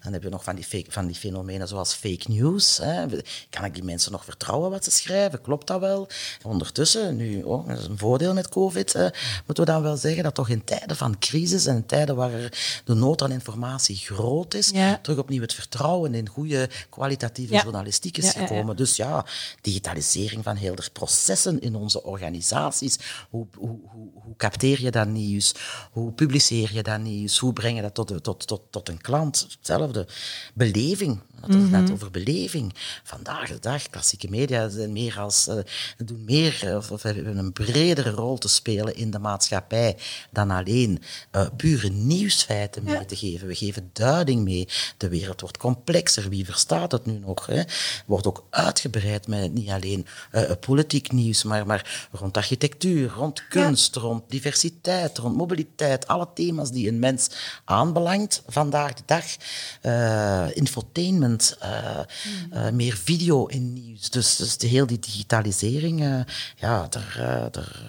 [0.02, 2.78] Dan heb je nog van die, fake, van die fenomenen zoals fake news.
[2.82, 3.06] Hè.
[3.50, 5.40] Kan ik die mensen nog vertrouwen wat ze schrijven?
[5.40, 6.08] Klopt dat wel?
[6.42, 8.92] En ondertussen, nu, oh, dat is een voordeel met COVID,
[9.46, 12.32] moeten we dan wel zeggen dat toch in tijden van crisis en in tijden waar
[12.32, 14.98] er de nood aan informatie groot is, Ja.
[15.02, 17.62] terug opnieuw het vertrouwen in goede kwalitatieve Ja.
[17.62, 18.76] journalistiek is gekomen.
[18.76, 19.26] Dus ja,
[19.94, 22.98] digitalisering van heel de processen in onze organisaties.
[23.30, 25.54] Hoe, hoe, hoe, hoe capteer je dat nieuws?
[25.90, 27.38] Hoe publiceer je dat nieuws?
[27.38, 29.46] Hoe breng je dat tot, tot, tot, tot een klant?
[29.56, 30.06] Hetzelfde.
[30.54, 31.20] Beleving.
[31.46, 32.74] We hadden het net over beleving.
[33.02, 35.56] Vandaag de dag, klassieke media zijn meer als, eh,
[35.96, 39.96] doen meer, eh, of, of hebben een bredere rol te spelen in de maatschappij
[40.30, 43.46] dan alleen eh, pure nieuwsfeiten mee te geven.
[43.46, 44.68] We geven duiding mee.
[44.96, 46.28] De wereld wordt complexer.
[46.28, 47.46] Wie verstaat het nu nog?
[47.46, 47.62] Hè?
[48.06, 50.06] Wordt ook uitgebreid met niet alleen
[50.60, 56.06] politiek nieuws, maar, maar rond architectuur, rond kunst, rond diversiteit, rond mobiliteit.
[56.06, 57.30] Alle thema's die een mens
[57.64, 59.24] aanbelangt vandaag de dag.
[60.54, 61.98] Infotainment, eh,
[62.50, 64.10] eh, meer video in nieuws.
[64.10, 66.20] Dus, dus de heel die digitalisering, eh,
[66.56, 67.82] ja, daar, daar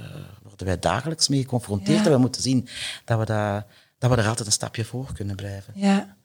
[0.43, 1.99] worden wij dagelijks mee geconfronteerd.
[1.99, 2.05] Ja.
[2.05, 2.67] En we moeten zien
[3.05, 3.65] dat we, dat,
[3.97, 5.73] dat we er altijd een stapje voor kunnen blijven.
[5.75, 6.17] Ja.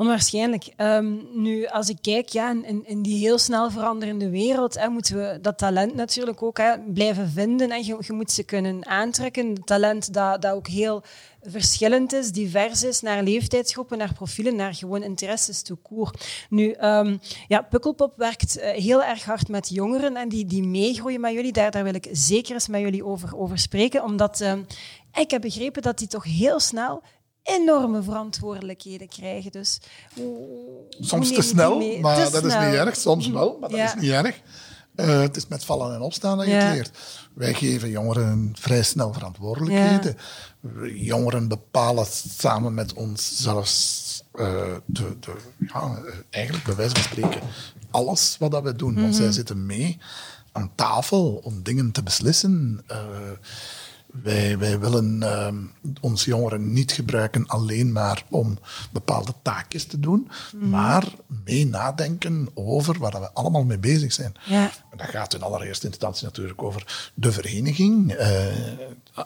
[0.00, 0.72] Onwaarschijnlijk.
[0.76, 5.16] Ehm, nu, als ik kijk ja, in- in, die heel snel veranderende wereld, hè, moeten
[5.16, 7.70] we dat talent natuurlijk ook hè, blijven vinden.
[7.70, 9.64] En je, je moet ze kunnen aantrekken.
[9.64, 11.02] Talent dat, dat ook heel
[11.42, 16.46] verschillend is, divers is, naar leeftijdsgroepen, naar profielen, naar gewoon interesses tout court.
[16.50, 17.16] Nu, ehm,
[17.48, 21.52] ja, Pukkelpop werkt eh, heel erg hard met jongeren en die, die meegroeien met jullie.
[21.52, 24.62] Daar, daar wil ik zeker eens met jullie over, over spreken, omdat ehm,
[25.20, 27.02] ik heb begrepen dat die toch heel snel
[27.58, 29.50] enorme verantwoordelijkheden krijgen.
[29.52, 29.80] Dus,
[31.00, 32.96] Soms te snel, maar Te dat is niet erg.
[32.96, 33.94] Soms wel, maar dat Ja.
[33.94, 34.40] is niet erg.
[34.94, 36.58] Eh, het is met vallen en opstaan dat je Ja.
[36.58, 36.90] het leert.
[37.34, 40.16] Wij geven jongeren vrij snel verantwoordelijkheden.
[40.94, 42.06] Jongeren bepalen
[42.38, 45.32] samen met ons zelfs eh, de, de,
[45.72, 47.40] ja, eh, eigenlijk bij wijze van spreken
[47.90, 48.94] alles wat dat we doen.
[48.94, 49.16] Want Mhm.
[49.16, 49.98] zij zitten mee
[50.52, 52.84] aan tafel om dingen te beslissen.
[54.12, 55.56] Wij, wij willen ehm,
[56.00, 58.58] ons jongeren niet gebruiken alleen maar om
[58.92, 61.04] bepaalde taakjes te doen, maar
[61.44, 64.34] mee nadenken over waar we allemaal mee bezig zijn.
[64.44, 64.70] Ja.
[64.90, 68.46] En dat gaat in allereerste instantie natuurlijk over de vereniging eh,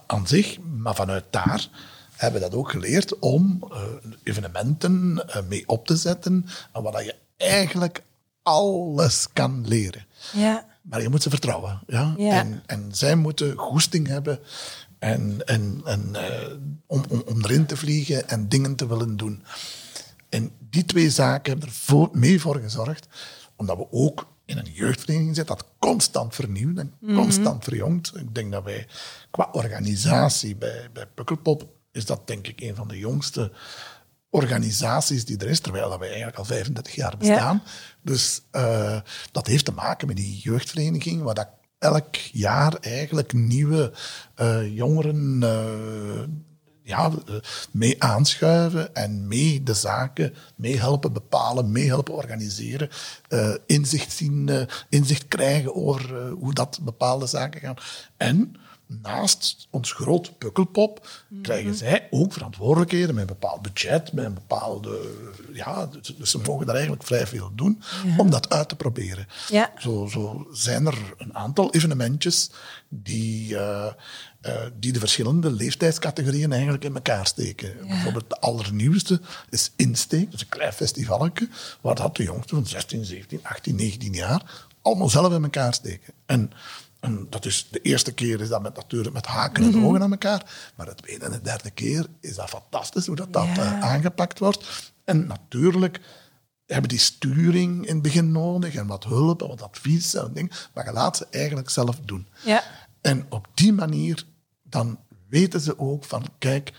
[0.07, 1.69] aan zich, maar vanuit daar
[2.17, 3.83] hebben we dat ook geleerd om eh,
[4.23, 8.03] evenementen eh, mee op te zetten, en waar je eigenlijk
[8.43, 10.07] alles kan leren.
[10.33, 10.65] Ja.
[10.85, 11.81] Maar je moet ze vertrouwen.
[11.87, 12.15] Ja?
[12.17, 12.33] Ja.
[12.33, 14.39] En, en zij moeten goesting hebben
[14.99, 16.53] en, en, en, eh,
[16.87, 19.43] om, om, om erin te vliegen en dingen te willen doen.
[20.29, 23.07] En die twee zaken hebben er voor, mee voor gezorgd,
[23.57, 28.13] omdat we ook in een jeugdvereniging zitten dat constant vernieuwt en constant verjongt.
[28.17, 28.87] Ik denk dat wij
[29.31, 33.53] qua organisatie bij, bij Pukkelpop is dat denk ik een van de jongste
[34.35, 37.63] organisaties die er is, terwijl dat wij eigenlijk al 35 jaar bestaan.
[38.03, 39.01] Dus eh,
[39.33, 43.93] dat heeft te maken met die jeugdvereniging, waar dat elk jaar eigenlijk nieuwe
[44.35, 46.23] eh, jongeren eh,
[46.83, 47.11] ja,
[47.71, 52.89] mee aanschuiven en mee de zaken mee helpen bepalen, mee helpen organiseren,
[53.67, 57.77] inzicht, zien, inzicht krijgen over hoe dat bepaalde zaken gaan.
[58.17, 61.09] En naast ons grote pukkelpop
[61.43, 65.11] krijgen zij ook verantwoordelijkheden met een bepaald budget, met een bepaalde...
[65.53, 67.83] Ja, dus, dus ze mogen daar eigenlijk vrij veel doen
[68.17, 69.27] om dat uit te proberen.
[69.49, 69.73] Ja.
[69.79, 72.51] Zo, zo zijn er een aantal evenementjes
[72.89, 73.87] die, eh,
[74.41, 77.77] eh, die de verschillende leeftijdscategorieën eigenlijk in elkaar steken.
[77.87, 79.21] Bijvoorbeeld de allernieuwste
[79.51, 81.49] is Insteek, dat is een klein festivaletje,
[81.81, 86.13] waar dat de jongsten van 16, 17, 18, 19 jaar allemaal zelf in elkaar steken.
[86.27, 86.53] En,
[87.05, 90.11] en dat is, de eerste keer is dat met, natuurlijk met haken en ogen aan
[90.11, 93.55] elkaar, maar de tweede en de derde keer is dat fantastisch hoe dat, dat Ja.
[93.57, 94.93] eh, aangepakt wordt.
[95.05, 96.01] En natuurlijk
[96.67, 100.53] hebben die sturing in het begin nodig en wat hulp en wat advies en ding,
[100.75, 102.27] maar je laat ze eigenlijk zelf doen.
[102.45, 102.63] Ja.
[103.01, 104.25] En op die manier
[104.63, 106.73] dan weten ze ook van, kijk,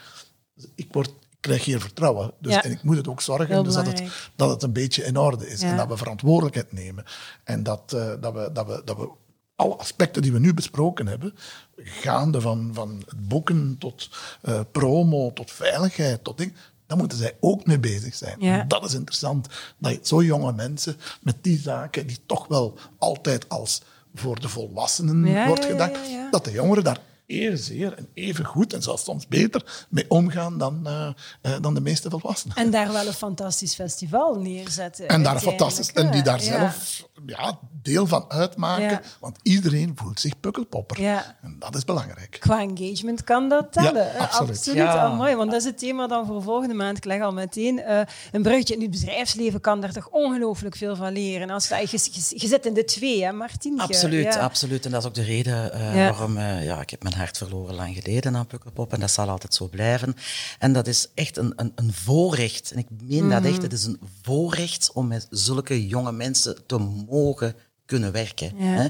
[0.75, 2.31] ik, word, ik krijg hier vertrouwen.
[2.39, 2.63] Dus, Ja.
[2.63, 4.03] En ik moet het ook zorgen dus dat, het,
[4.35, 5.61] dat het een beetje in orde is.
[5.61, 5.69] Ja.
[5.69, 7.03] En dat we verantwoordelijkheid nemen.
[7.43, 9.09] En dat, eh, dat, we, dat, we, dat we
[9.55, 11.33] alle aspecten die we nu besproken hebben,
[11.77, 14.09] gaande van, van het boeken tot
[14.41, 16.53] eh, promo, tot veiligheid, tot ding,
[16.87, 18.35] daar moeten zij ook mee bezig zijn.
[18.39, 18.63] Ja.
[18.67, 23.49] Dat is interessant, dat je zo jonge mensen met die zaken, die toch wel altijd
[23.49, 23.81] als
[24.15, 26.29] voor de volwassenen Ja, wordt gedacht, ja.
[26.31, 30.87] dat de jongeren daar evenzeer en even goed en zelfs soms beter mee omgaan dan,
[30.87, 31.07] eh,
[31.41, 32.55] eh, dan de meeste volwassenen.
[32.55, 35.07] En daar wel een fantastisch festival neerzetten.
[35.07, 35.91] En daar fantastisch.
[35.91, 36.57] En die daar Ja.
[36.57, 38.89] zelf ja, deel van uitmaken.
[38.89, 39.01] Ja.
[39.19, 41.01] Want iedereen voelt zich pukkelpopper.
[41.01, 41.35] Ja.
[41.41, 42.37] En dat is belangrijk.
[42.39, 44.05] Qua engagement kan dat tellen.
[44.05, 44.65] Ja, absoluut.
[44.65, 44.73] Ja.
[44.73, 45.13] Ja.
[45.13, 46.97] mooi, want dat is het thema dan voor volgende maand.
[46.97, 48.73] Ik leg al meteen eh, een bruggetje.
[48.75, 51.49] In het bedrijfsleven kan daar toch ongelooflijk veel van leren.
[51.49, 53.79] Als je, je, je, je zit in de twee, hè, Martien?
[53.79, 54.39] Absoluut, ja.
[54.39, 54.85] absoluut.
[54.85, 56.09] En dat is ook de reden eh, Ja.
[56.09, 58.93] waarom eh, ja, ik heb mijn hart verloren lang geleden aan Pukkelpop.
[58.93, 60.15] En dat zal altijd zo blijven.
[60.59, 62.71] En dat is echt een, een, een voorrecht.
[62.71, 63.49] En ik meen dat Mhm.
[63.51, 63.61] echt.
[63.61, 66.77] Het is een voorrecht om met zulke jonge mensen te
[67.09, 68.51] mogen kunnen werken.
[68.57, 68.63] Ja.
[68.65, 68.87] Hè?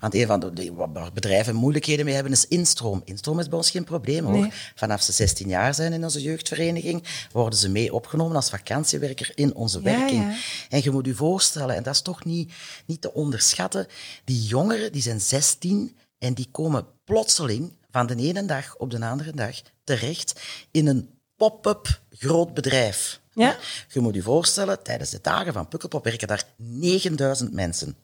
[0.00, 3.02] Want een van de, waar bedrijven moeilijkheden mee hebben is instroom.
[3.04, 4.38] Instroom is bij ons geen probleem hoor.
[4.40, 4.52] Nee.
[4.74, 9.54] Vanaf ze 16 jaar zijn in onze jeugdvereniging, worden ze mee opgenomen als vakantiewerker in
[9.54, 10.22] onze Ja, werking.
[10.22, 10.36] ja.
[10.68, 12.52] En je moet je voorstellen, en dat is toch niet,
[12.86, 13.86] niet te onderschatten,
[14.24, 19.06] die jongeren die zijn 16 en die komen plotseling van de ene dag op de
[19.06, 20.40] andere dag terecht
[20.70, 23.20] in een pop-up groot bedrijf.
[23.32, 23.56] Ja.
[23.88, 27.96] Je moet je voorstellen, tijdens de dagen van Pukkelpop werken daar 9000 mensen.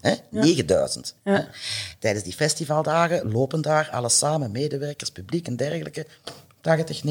[0.00, 0.14] Hè?
[0.30, 1.14] 9000.
[1.22, 1.40] hè.
[1.98, 6.06] Tijdens die festivaldagen lopen daar alles samen, medewerkers, publiek en dergelijke.
[6.60, 7.02] 80,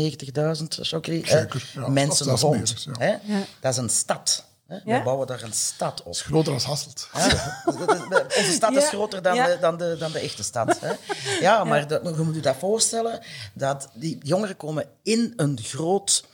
[0.59, 2.87] 90.000, Chokri, hè, Zeker, ja, mensen rond.
[2.99, 3.19] ja.
[3.23, 3.43] Ja.
[3.59, 4.45] Dat is een stad.
[4.67, 4.75] Hè.
[4.75, 4.81] Ja.
[4.85, 6.15] Wij bouwen daar een stad op.
[6.15, 7.09] Groter als Hasselt.
[7.13, 7.63] Ja,
[8.37, 9.45] Onze stad is groter dan, Ja.
[9.47, 10.79] de, dan, de, dan de echte stad.
[10.79, 10.93] Hè?
[11.39, 13.19] Ja, maar dat, je moet je dat voorstellen,
[13.53, 16.25] dat die jongeren komen in een, groot,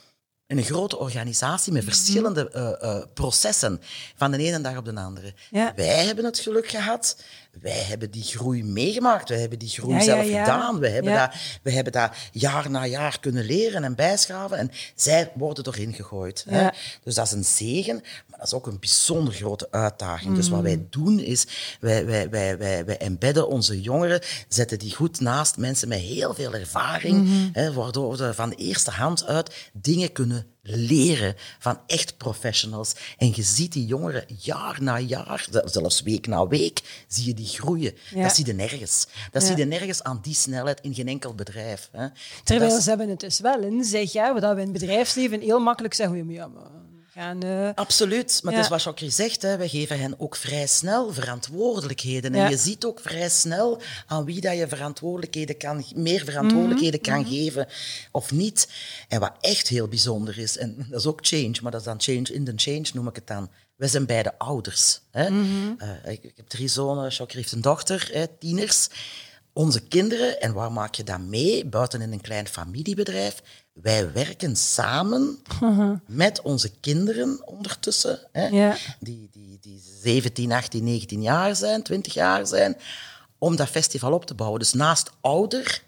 [0.48, 1.86] in een grote organisatie Mhm.
[1.86, 3.82] met verschillende eh, eh, processen,
[4.16, 5.34] van de ene dag op de andere.
[5.50, 5.74] Ja.
[5.76, 7.18] Wij hebben het geluk gehad,
[7.62, 10.44] wij hebben die groei meegemaakt, wij hebben die groei Ja, zelf ja.
[10.44, 14.72] gedaan, wij hebben, dat, wij hebben dat jaar na jaar kunnen leren en bijschaven en
[14.96, 16.46] zij worden erin gegooid.
[16.50, 16.68] Hè?
[17.04, 17.96] Dus dat is een zegen,
[18.28, 20.36] maar dat is ook een bijzonder grote uitdaging.
[20.36, 20.66] Dus wat Mm.
[20.66, 21.48] wij doen is,
[21.80, 26.34] wij, wij, wij, wij, wij embedden onze jongeren, zetten die goed naast mensen met heel
[26.34, 27.50] veel ervaring, Mm-hmm.
[27.54, 32.94] hè, waardoor we van de eerste hand uit dingen kunnen leren van echt professionals.
[33.18, 37.48] En je ziet die jongeren jaar na jaar, zelfs week na week, zie je die
[37.48, 37.94] groeien.
[38.14, 38.22] Ja.
[38.24, 39.08] Dat zie je nergens.
[39.32, 39.48] Dat Ja.
[39.48, 41.90] zie je nergens aan die snelheid in geen enkel bedrijf.
[41.92, 42.08] Hè.
[42.44, 45.42] Terwijl Dat ze hebben het dus wel in zich, hè, wat we in het bedrijfsleven
[45.42, 46.30] heel makkelijk zeggen.
[46.30, 46.72] Ja, maar
[47.14, 47.42] gaan...
[47.44, 48.58] eh, Absoluut, maar Ja.
[48.58, 52.34] het is wat Chokri zegt, hè, wij geven hen ook vrij snel verantwoordelijkheden.
[52.34, 52.44] Ja.
[52.46, 57.10] En je ziet ook vrij snel aan wie dat je verantwoordelijkheden kan, meer verantwoordelijkheden Mhm.
[57.12, 57.68] kan geven
[58.12, 58.68] of niet.
[59.08, 62.02] En wat echt heel bijzonder is, en dat is ook change, maar dat is dan
[62.02, 63.50] change in the change, noem ik het dan.
[63.76, 65.00] Wij zijn beide ouders.
[65.12, 65.30] Hè?
[65.30, 65.74] Mhm.
[65.78, 68.88] Eh, ik, ik heb drie zonen, Chokri heeft een dochter, hè, tieners.
[69.54, 73.42] Onze kinderen, en waar maak je dat mee, buiten in een klein familiebedrijf,
[73.74, 75.40] wij werken samen
[76.08, 78.76] met onze kinderen ondertussen, hè, Ja.
[79.00, 82.78] die, die, die 17, 18, 19 jaar zijn, 20 jaar zijn,
[83.38, 84.60] om dat festival op te bouwen.
[84.60, 85.84] Dus naast ouder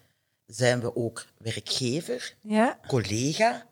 [0.46, 2.80] zijn we ook werkgever, ja.
[2.88, 3.66] collega.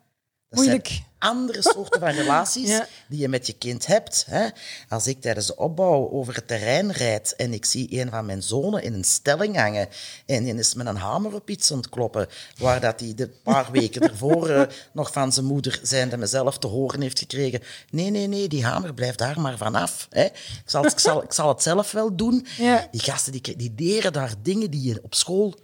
[0.54, 0.86] Dat Moeilijk.
[0.86, 2.86] zijn andere soorten van relaties Ja.
[3.08, 4.24] die je met je kind hebt.
[4.28, 4.46] Hè.
[4.88, 8.42] Als ik tijdens de opbouw over het terrein rijd en ik zie een van mijn
[8.42, 9.88] zonen in een stelling hangen
[10.26, 12.26] en die is met een hamer op iets aan het kloppen,
[12.58, 14.62] waar dat hij de paar weken ervoor eh,
[14.92, 17.60] nog van zijn moeder zijnde mezelf te horen heeft gekregen.
[17.90, 20.06] Nee, nee, nee, die hamer blijft daar maar vanaf.
[20.10, 20.24] Hè.
[20.24, 22.46] Ik, zal, ik, zal, ik zal het zelf wel doen.
[22.58, 22.88] Ja.
[22.90, 25.54] Die gasten die, die leren daar dingen die je op school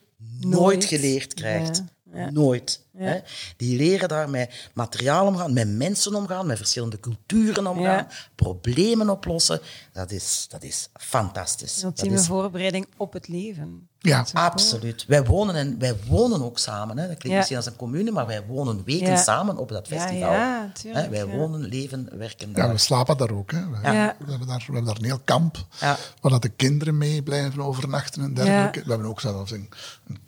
[0.41, 0.85] nooit, Nooit.
[0.85, 1.77] geleerd krijgt.
[1.77, 2.31] Ja, ja.
[2.31, 2.81] Nooit.
[2.97, 3.19] Hè?
[3.57, 8.09] Die leren daar met materiaal omgaan, met mensen omgaan, met verschillende culturen omgaan, Ja.
[8.35, 9.61] problemen oplossen.
[9.93, 11.75] Dat is, dat is fantastisch.
[11.75, 13.89] Dat Ultieme is voorbereiding op het leven.
[13.99, 15.05] Ja, absoluut.
[15.09, 16.99] Wij wonen, en, wij wonen ook samen.
[16.99, 17.07] Hè?
[17.09, 17.37] Dat klinkt Ja.
[17.37, 19.17] misschien als een commune, maar wij wonen weken Ja.
[19.17, 20.33] samen op dat Ja, festival.
[20.33, 21.11] ja, tuurlijk, Hè?
[21.11, 21.37] Wij ja.
[21.37, 22.71] wonen, leven, werken ja, daar.
[22.73, 23.51] we slapen daar ook.
[23.51, 23.69] Hè.
[23.71, 24.17] We, Ja.
[24.19, 25.97] we, hebben daar, we hebben daar een heel kamp Ja.
[26.21, 28.83] waar dat de kinderen mee blijven overnachten en dergelijke.
[28.85, 29.69] We hebben ook zelfs een,
[30.07, 30.19] een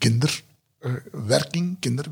[0.83, 2.05] kinderwerking, kinder,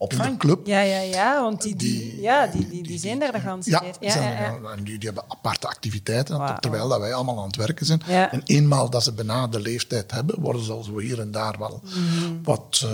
[0.00, 0.22] Opvang.
[0.22, 0.66] kinderclub.
[0.66, 3.56] Ja, ja, ja, want die, die, Die- ja, die, die, die zijn daar de hele
[3.64, 3.96] Ja, tijd.
[4.00, 4.70] Ja, er ja, ja.
[4.76, 8.02] en die, die hebben aparte activiteiten, terwijl dat wij allemaal aan het werken zijn.
[8.06, 8.32] Ja.
[8.32, 11.58] En eenmaal dat ze bijna de leeftijd hebben, worden ze al zo hier en daar
[11.58, 11.82] wel
[12.42, 12.90] wat eh,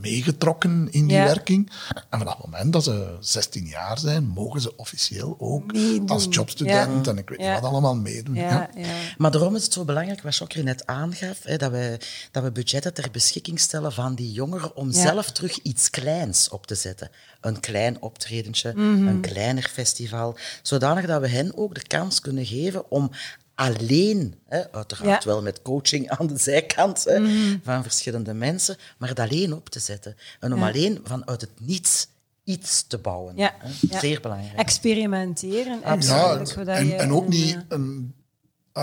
[0.00, 1.26] meegetrokken in die Mhm.
[1.26, 1.32] Ja.
[1.34, 1.70] werking.
[2.10, 6.08] En vanaf het moment dat ze 16 jaar zijn, mogen ze officieel ook Meedoen.
[6.08, 7.12] als jobstudent Ja.
[7.12, 7.60] en ik weet niet Ja.
[7.60, 8.34] wat allemaal meedoen.
[8.34, 8.68] Ja, Ja.
[8.82, 8.86] ja.
[9.18, 11.98] Maar daarom is het zo belangrijk, wat Chokri net aangaf, hè, dat, we,
[12.30, 15.00] dat we budgetten ter beschikking stellen van die jongeren om Ja.
[15.00, 17.10] zelf terug iets kleins op te zetten.
[17.40, 19.06] Een klein optredentje, Mhm.
[19.06, 20.36] een kleiner festival.
[20.62, 23.10] Zodanig dat we hen ook de kans kunnen geven om
[23.54, 25.16] alleen, hè, uiteraard Ja.
[25.16, 25.26] Mhm.
[25.28, 27.20] wel met coaching aan de zijkant hè,
[27.62, 30.16] van verschillende mensen, maar het alleen op te zetten.
[30.40, 30.68] En om Ja.
[30.68, 32.06] alleen vanuit het niets
[32.44, 33.36] iets te bouwen.
[33.36, 33.68] Ja, hè.
[33.90, 34.00] ja.
[34.00, 34.58] Zeer belangrijk.
[34.58, 35.82] Experimenteren.
[35.84, 36.54] Absoluut.
[36.68, 37.64] En, je- en ook niet ja.
[37.68, 38.14] een,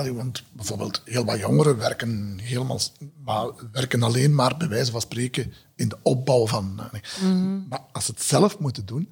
[0.01, 2.79] want bijvoorbeeld heel wat jongeren werken, helemaal,
[3.23, 6.79] maar, werken alleen maar bij wijze van spreken in de opbouw van.
[6.79, 7.65] eh, nee.
[7.69, 9.11] Maar als ze het zelf moeten doen,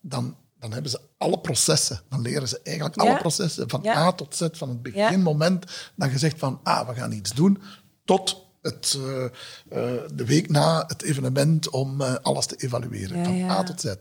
[0.00, 2.00] dan, dan hebben ze alle processen.
[2.08, 3.16] Dan leren ze eigenlijk alle Ja.
[3.16, 3.96] processen van Ja.
[3.96, 7.62] A tot Z, van het beginmoment dat je zegt van ah, we gaan iets doen,
[8.04, 9.30] tot het, eh, eh,
[10.14, 13.18] de week na het evenement om alles te evalueren.
[13.18, 13.50] Ja, van ja.
[13.50, 13.94] A tot Z.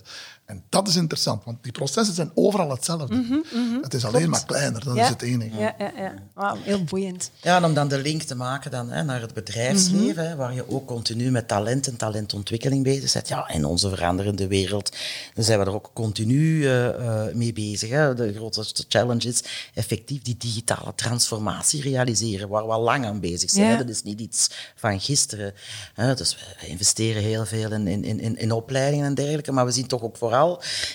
[0.45, 3.43] En dat is interessant, want die processen zijn overal hetzelfde.
[3.81, 5.03] Het is alleen maar kleiner, dat Mhm, Ja.
[5.03, 5.57] is het enige.
[5.59, 5.91] Ja, ja,
[6.35, 6.55] ja.
[6.57, 7.31] Heel boeiend.
[7.41, 10.53] Ja, en om dan de link te maken dan, hè, naar het bedrijfsleven, hè, waar
[10.53, 13.27] je ook continu met talent en talentontwikkeling bezig bent.
[13.27, 14.95] Ja, in onze veranderende wereld
[15.33, 16.87] dan zijn we er ook continu eh,
[17.27, 17.89] eh, mee bezig.
[17.89, 18.13] Hè.
[18.13, 23.49] De grootste challenge is effectief die digitale transformatie realiseren, waar we al lang aan bezig
[23.49, 23.69] zijn.
[23.69, 23.77] Hè.
[23.77, 25.53] Dat is niet iets van gisteren.
[25.93, 26.15] Hè.
[26.15, 29.87] Dus we investeren heel veel in, in, in, in opleidingen en dergelijke, maar we zien
[29.87, 30.33] toch ook vooral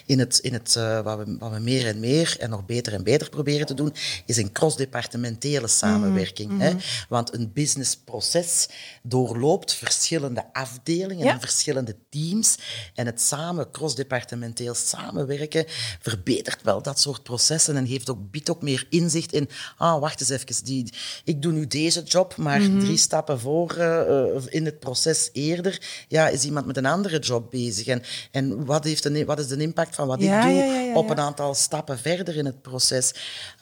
[0.06, 2.92] in het, in het uh, wat, we, wat we meer en meer en nog beter
[2.92, 3.94] en beter proberen te doen,
[4.26, 6.50] is een cross-departementele samenwerking.
[6.50, 6.60] Mhm.
[6.60, 6.72] Hè?
[7.08, 8.68] Want een businessproces
[9.02, 11.32] doorloopt verschillende afdelingen Ja.
[11.32, 12.58] en verschillende teams.
[12.94, 15.64] En het samen, cross-departementeel samenwerken,
[16.00, 20.20] verbetert wel dat soort processen en geeft ook, biedt ook meer inzicht in, ah, wacht
[20.20, 20.92] eens even, die,
[21.24, 22.78] ik doe nu deze job, maar Mhm.
[22.78, 27.50] drie stappen voor uh, in het proces eerder ja, is iemand met een andere job
[27.50, 27.86] bezig.
[27.86, 30.64] En, en wat, heeft een, wat is de impact van wat Ja, ik doe ja,
[30.64, 33.14] ja, ja, op een aantal stappen verder in het proces?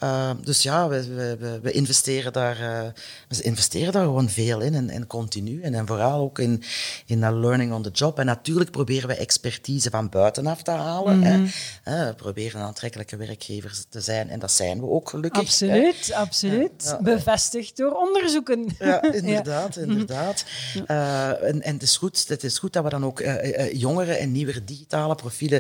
[0.03, 2.81] Uh, dus ja, we, we, we, investeren daar, uh,
[3.29, 5.63] we investeren daar gewoon veel in en, en continu.
[5.63, 6.63] En, en vooral ook in,
[7.07, 8.19] in dat learning on the job.
[8.19, 11.19] En natuurlijk proberen we expertise van buitenaf te halen.
[11.19, 11.47] Mhm.
[11.83, 12.07] hè.
[12.07, 15.43] we proberen aantrekkelijke werkers te zijn en dat zijn we ook gelukkig.
[15.43, 16.97] Absoluut, absoluut.
[17.01, 18.67] Bevestigd door onderzoeken.
[18.79, 20.45] Ja, inderdaad, inderdaad.
[20.91, 23.73] Uh, en, en het, is goed, het is goed dat we dan ook uh, uh,
[23.73, 25.58] jongere en nieuwere digitale profielen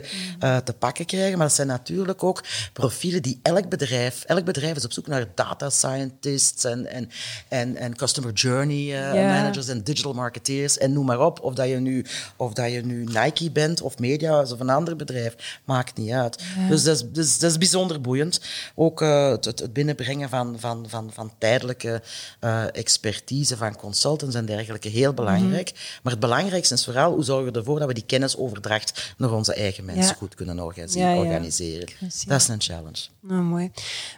[0.64, 1.38] te pakken krijgen.
[1.38, 5.26] Maar dat zijn natuurlijk ook profielen die elk bedrijf, elk bedrijf is op zoek naar
[5.34, 7.10] data scientists en, en,
[7.48, 9.12] en, en customer journey Ja.
[9.12, 11.40] managers en digital marketeers en noem maar op.
[11.40, 12.04] Of dat je nu,
[12.36, 16.42] of dat je nu Nike bent of Mediahuis of een ander bedrijf, maakt niet uit.
[16.68, 18.40] Dus, dat is, dus dat is bijzonder boeiend.
[18.74, 22.02] Ook uh, het, het binnenbrengen van, van, van, van tijdelijke
[22.40, 25.70] uh, expertise van consultants en dergelijke, heel belangrijk.
[25.70, 25.80] Mhm.
[26.02, 29.54] Maar het belangrijkste is vooral hoe zorgen we ervoor dat we die kennisoverdracht naar onze
[29.54, 31.88] eigen mensen goed kunnen organiseren.
[32.26, 33.06] Dat is een challenge.
[33.20, 33.70] Nou, mooi.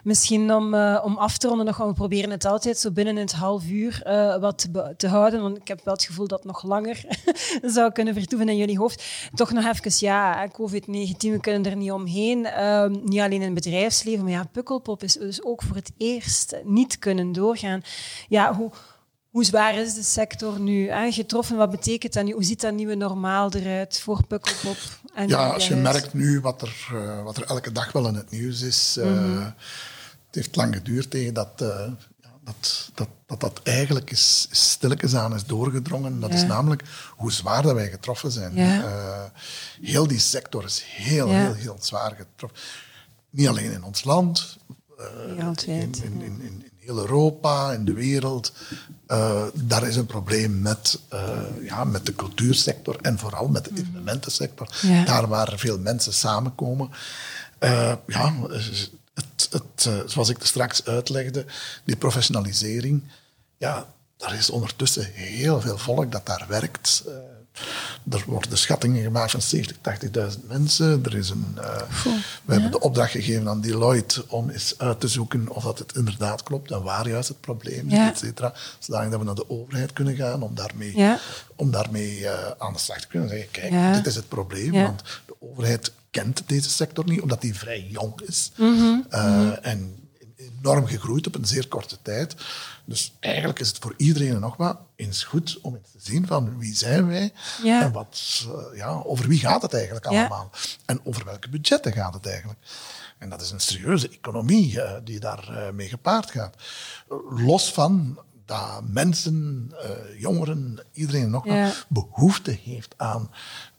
[0.03, 3.31] Misschien om, eh, om af te ronden nog, we proberen het altijd zo binnen het
[3.31, 6.63] half uur eh, wat te, houden, want ik heb wel het gevoel dat het nog
[6.63, 7.05] langer
[7.75, 9.03] zou kunnen vertoeven in jullie hoofd.
[9.33, 12.45] Toch nog even, ja, COVID-19, we kunnen er niet omheen.
[12.45, 16.55] Ehm, niet alleen in het bedrijfsleven, maar ja, Pukkelpop is dus ook voor het eerst
[16.63, 17.81] niet kunnen doorgaan.
[18.27, 18.71] Ja, hoe...
[19.31, 21.11] Hoe zwaar is de sector nu hè?
[21.11, 21.57] getroffen?
[21.57, 22.31] Wat betekent dat nu?
[22.31, 24.77] Hoe ziet dat nieuwe normaal eruit voor Pukkelpop?
[25.13, 28.15] En Ja, als je merkt nu wat er, eh, wat er elke dag wel in
[28.15, 28.97] het nieuws is.
[28.97, 29.39] eh, Mhm.
[30.25, 31.91] Het heeft lang geduurd tegen dat, eh,
[32.43, 36.19] dat, dat, dat dat eigenlijk is, is stilletjes aan is doorgedrongen.
[36.19, 36.35] Dat Ja.
[36.35, 36.83] is namelijk
[37.15, 38.55] hoe zwaar dat wij getroffen zijn.
[38.55, 39.31] Ja.
[39.81, 41.33] Heel die sector is heel, Ja.
[41.39, 42.59] heel, heel zwaar getroffen.
[43.29, 44.57] Niet alleen in ons land,
[46.21, 48.51] in, in heel Europa, in de wereld.
[49.07, 53.71] eh, daar is een probleem met, eh, ja, met de cultuursector en vooral met de
[53.73, 54.67] evenementensector.
[54.81, 55.03] Ja.
[55.05, 56.89] Daar waar veel mensen samenkomen.
[57.59, 58.33] Eh, ja,
[59.13, 61.45] het, het, zoals ik er straks uitlegde,
[61.83, 63.03] die professionalisering.
[63.57, 63.85] Ja,
[64.17, 67.03] daar is ondertussen heel veel volk dat daar werkt.
[68.09, 71.03] Er worden schattingen gemaakt van 70.000, 80.000 mensen.
[71.05, 71.81] Er is een, eh,
[72.45, 75.95] we hebben de opdracht gegeven aan Deloitte om eens uit te zoeken of dat het
[75.95, 78.09] inderdaad klopt en waar juist het probleem is, Ja.
[78.09, 78.53] et cetera.
[78.79, 81.19] Zodat we naar de overheid kunnen gaan om daarmee, Ja.
[81.55, 85.03] om daarmee eh, aan de slag te kunnen zeggen, kijk, dit is het probleem, want
[85.25, 88.51] de overheid kent deze sector niet, omdat die vrij jong is.
[88.57, 88.99] Mhm.
[89.09, 89.95] Eh, En
[90.59, 92.35] enorm gegroeid op een zeer korte tijd.
[92.91, 96.57] Dus eigenlijk is het voor iedereen nog wat eens goed om eens te zien van
[96.57, 97.81] wie zijn wij Ja.
[97.81, 100.19] en wat, eh, ja, over wie gaat het eigenlijk Ja.
[100.19, 100.49] allemaal.
[100.85, 102.59] En over welke budgetten gaat het eigenlijk.
[103.17, 106.55] En dat is een serieuze economie eh, die daar eh, mee gepaard gaat.
[107.29, 108.19] Los van
[108.51, 111.71] dat mensen, eh, jongeren, iedereen nog Ja.
[111.89, 113.29] behoefte heeft aan,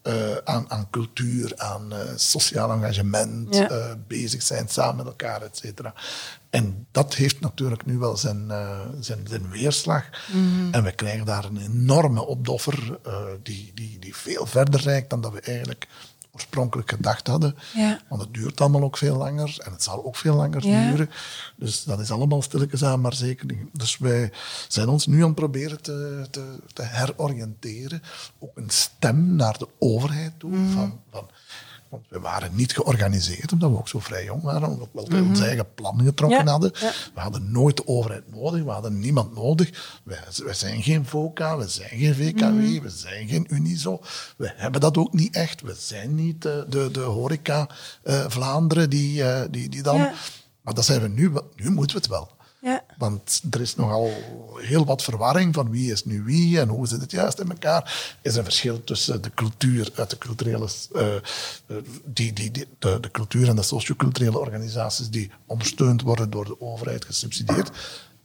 [0.01, 3.97] eh, aan, aan cultuur, aan eh, sociaal engagement, Ja.
[4.07, 5.93] bezig zijn samen met elkaar, et cetera.
[6.49, 8.47] En dat heeft natuurlijk nu wel zijn,
[8.99, 10.03] zijn, zijn weerslag.
[10.33, 10.73] Mhm.
[10.73, 12.99] En we krijgen daar een enorme opdoffer
[13.43, 15.87] die, die, die veel verder reikt dan dat we eigenlijk
[16.33, 17.55] oorspronkelijk gedacht hadden.
[17.73, 18.01] Ja.
[18.09, 20.89] Want het duurt allemaal ook veel langer en het zal ook veel langer Ja.
[20.89, 21.09] duren.
[21.55, 23.67] Dus dat is allemaal stilletjes aan, maar zeker niet.
[23.71, 24.31] Dus wij
[24.67, 28.01] zijn ons nu aan het proberen te, te, te heroriënteren.
[28.39, 30.51] Ook een stem naar de overheid toe.
[30.51, 30.71] Mhm.
[30.73, 31.29] Van, van,
[31.93, 34.69] Want we waren niet georganiseerd, omdat we ook zo vrij jong waren.
[34.69, 36.71] Omdat we wel onze eigen plannen getrokken Ja, hadden.
[36.79, 36.91] ja.
[37.13, 38.63] We hadden nooit de overheid nodig.
[38.63, 39.99] We hadden niemand nodig.
[40.03, 44.01] We, zijn geen VOCA, we zijn geen VKW, we zijn geen Unizo.
[44.37, 45.61] We hebben dat ook niet echt.
[45.61, 47.69] We zijn niet de, de, de horeca
[48.03, 49.97] eh, Vlaanderen die, eh, die, die dan...
[49.97, 50.13] Ja.
[50.61, 51.31] Maar dat zijn we nu.
[51.55, 52.31] Nu moeten we het wel.
[52.63, 52.83] Ja.
[52.97, 54.11] Want er is nogal
[54.55, 57.83] heel wat verwarring van wie is nu wie en hoe zit het juist in elkaar.
[58.21, 61.21] Er is een verschil tussen de cultuur, uit de culturele, eh, eh,
[62.05, 66.61] die, die, die, de, de cultuur en de socioculturele organisaties die ondersteund worden door de
[66.61, 67.71] overheid, gesubsidieerd.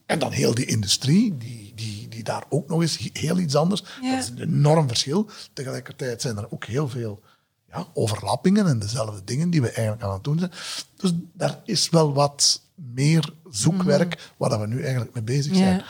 [0.07, 3.85] En dan heel die industrie, die, die, die daar ook nog eens heel iets anders.
[4.01, 4.11] Ja.
[4.11, 5.29] Dat is een enorm verschil.
[5.53, 7.21] Tegelijkertijd zijn er ook heel veel
[7.69, 10.53] ja, overlappingen en dezelfde dingen die we eigenlijk aan het doen zijn.
[10.97, 15.77] Dus daar is wel wat meer zoekwerk waar dat we nu eigenlijk mee bezig zijn.
[15.77, 15.85] Ja.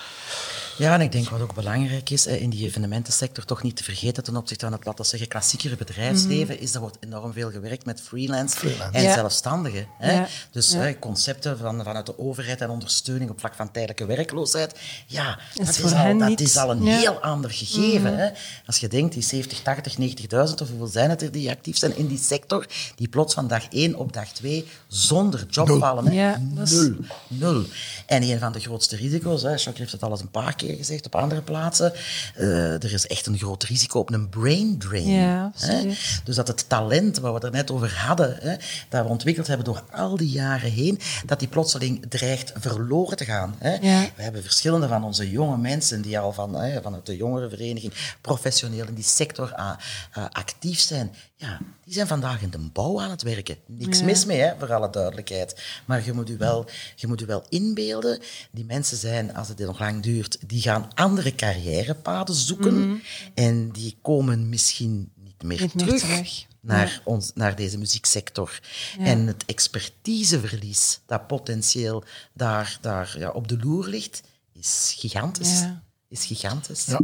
[0.78, 4.22] Ja, en ik denk wat ook belangrijk is in die evenementensector, toch niet te vergeten
[4.24, 7.84] ten opzichte van het, laten we zeggen, klassiekere bedrijfsleven, is er wordt enorm veel gewerkt
[7.84, 8.92] met freelance, Freelance.
[8.98, 9.14] en Ja.
[9.14, 9.86] zelfstandigen.
[9.98, 10.12] Hè.
[10.12, 10.26] Ja.
[10.50, 10.78] Dus Ja.
[10.78, 15.68] hè, concepten van, vanuit de overheid en ondersteuning op vlak van tijdelijke werkloosheid, ja, dat,
[15.68, 16.90] is, al, dat is al een Ja.
[16.92, 16.98] Mhm.
[17.00, 18.16] heel ander gegeven.
[18.18, 18.28] hè.
[18.66, 21.96] Als je denkt, die 70, 80, 90.000, of hoeveel zijn het er die actief zijn
[21.96, 22.66] in die sector,
[22.96, 25.78] die plots van dag 1 op dag 2 zonder job Nul.
[25.78, 26.06] vallen.
[26.06, 26.12] Hè.
[26.12, 26.94] Ja, dat is- Nul.
[27.28, 27.64] Nul.
[28.06, 30.67] En een van de grootste risico's, hè, Jacques heeft het al eens een paar keer
[30.76, 31.92] gezegd op andere plaatsen,
[32.34, 35.10] eh, er is echt een groot risico op een brain drain.
[35.10, 35.94] Ja, hè.
[36.24, 38.56] Dus dat het talent waar we het er net over hadden, hè,
[38.88, 43.24] dat we ontwikkeld hebben door al die jaren heen, dat die plotseling dreigt verloren te
[43.24, 43.54] gaan.
[43.58, 43.72] Hè.
[43.72, 44.06] Ja.
[44.16, 48.86] We hebben verschillende van onze jonge mensen die al van, hè, vanuit de jongerenvereniging professioneel
[48.86, 49.76] in die sector ah,
[50.12, 51.14] ah, actief zijn.
[51.40, 53.56] Ja, die zijn vandaag in de bouw aan het werken.
[53.66, 54.04] Niks Ja.
[54.04, 55.62] mis mee, hè, voor alle duidelijkheid.
[55.84, 56.66] Maar je moet, je, wel,
[56.96, 58.20] je moet je wel inbeelden,
[58.50, 63.02] die mensen zijn, als het nog lang duurt, die gaan andere carrièrepaden zoeken
[63.34, 66.46] en die komen misschien niet meer, Niet meer terug, terug.
[66.60, 68.60] Naar, ons, naar deze muzieksector.
[68.98, 74.22] En het expertiseverlies dat potentieel daar, daar ja, op de loer ligt,
[74.52, 75.60] is gigantisch.
[75.60, 75.82] Ja.
[76.08, 76.84] Is gigantisch.
[76.84, 77.00] Ja.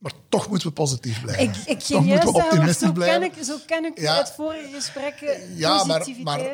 [0.00, 1.44] Maar toch moeten we positief blijven.
[1.44, 3.22] Ik, ik juist maar optimistisch zo ken blijven.
[3.22, 4.16] ik, zo ken ik Ja.
[4.16, 6.00] uit vorige gesprekken Ja, maar,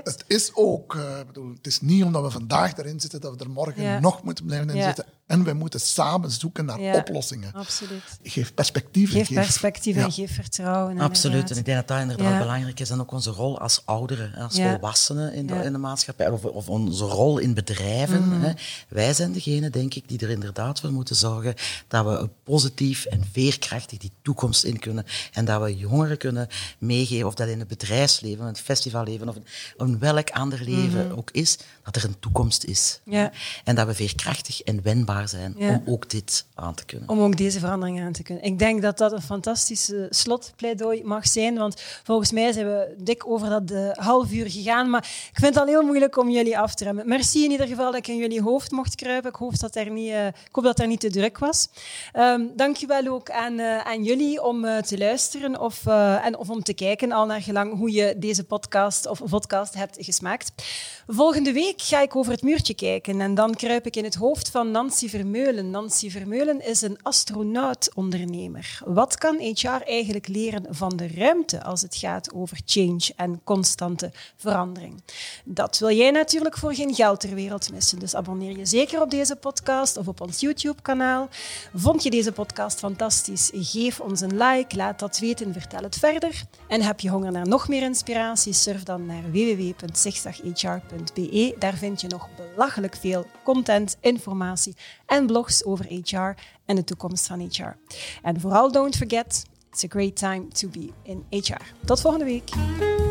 [0.02, 3.44] het is ook, eh, bedoel, het is niet omdat we vandaag erin zitten dat we
[3.44, 3.98] er morgen Ja.
[4.00, 4.84] nog moeten blijven in Ja.
[4.84, 5.04] zitten.
[5.26, 7.52] En wij moeten samen zoeken naar Ja, oplossingen.
[7.52, 8.02] Absoluut.
[8.22, 9.10] Geef perspectief.
[9.10, 10.04] Geef perspectief ja.
[10.04, 10.98] en geef vertrouwen.
[11.00, 11.50] Absoluut.
[11.50, 12.38] En ik denk dat dat inderdaad Ja.
[12.38, 12.90] belangrijk is.
[12.90, 14.70] En ook onze rol als ouderen, als Ja.
[14.70, 16.28] volwassenen in de, in de maatschappij.
[16.28, 18.28] Of, of onze rol in bedrijven.
[18.28, 18.40] Mhm.
[18.40, 18.52] Hè.
[18.88, 21.54] Wij zijn degene, denk ik, die er inderdaad voor moeten zorgen
[21.88, 25.04] dat we een positief en veerkrachtig die toekomst in kunnen.
[25.32, 26.48] En dat we jongeren kunnen
[26.78, 29.44] meegeven, of dat in het bedrijfsleven, in het festivalleven, of in,
[29.76, 33.00] in welk ander leven ook is, dat er een toekomst is.
[33.04, 33.16] Mhm.
[33.16, 33.32] Ja.
[33.64, 35.68] En dat we veerkrachtig en wendbaar zijn Ja.
[35.68, 37.08] om ook dit aan te kunnen.
[37.08, 38.44] om ook deze verandering aan te kunnen.
[38.44, 43.26] Ik denk dat dat een fantastische slotpleidooi mag zijn, want volgens mij zijn we dik
[43.26, 45.02] over dat eh, half uur gegaan, maar
[45.32, 47.08] ik vind het al heel moeilijk om jullie af te remmen.
[47.08, 49.30] Merci in ieder geval dat ik in jullie hoofd mocht kruipen.
[49.30, 51.68] Ik hoop dat er niet, eh, ik hoop dat er niet te druk was.
[52.12, 56.62] Ehm dankjewel ook aan, eh, aan jullie om eh, te luisteren of, en, of om
[56.62, 60.52] te kijken, al naar gelang hoe je deze podcast of podcast hebt gesmaakt.
[61.06, 64.50] Volgende week ga ik over het muurtje kijken en dan kruip ik in het hoofd
[64.50, 64.70] van
[65.06, 65.70] Nancy Vermeulen.
[65.70, 68.80] Nancy Vermeulen is een astronaut-ondernemer.
[68.84, 74.12] Wat kan HR eigenlijk leren van de ruimte als het gaat over change en constante
[74.36, 75.02] verandering?
[75.44, 77.98] Dat wil jij natuurlijk voor geen geld ter wereld missen.
[77.98, 81.28] Dus abonneer je zeker op deze podcast of op ons YouTube-kanaal.
[81.74, 83.50] Vond je deze podcast fantastisch?
[83.54, 86.42] Geef ons een like, laat dat weten, vertel het verder.
[86.68, 88.52] En heb je honger naar nog meer inspiratie?
[88.52, 91.54] Surf dan naar www.zigzaghr.be.
[91.58, 94.76] Daar vind je nog belachelijk veel content, informatie
[95.06, 96.34] en blogs over HR
[96.64, 97.76] en de toekomst van HR.
[98.22, 101.62] En vooral don't forget, it's a great time to be in HR.
[101.84, 103.05] Tot volgende week.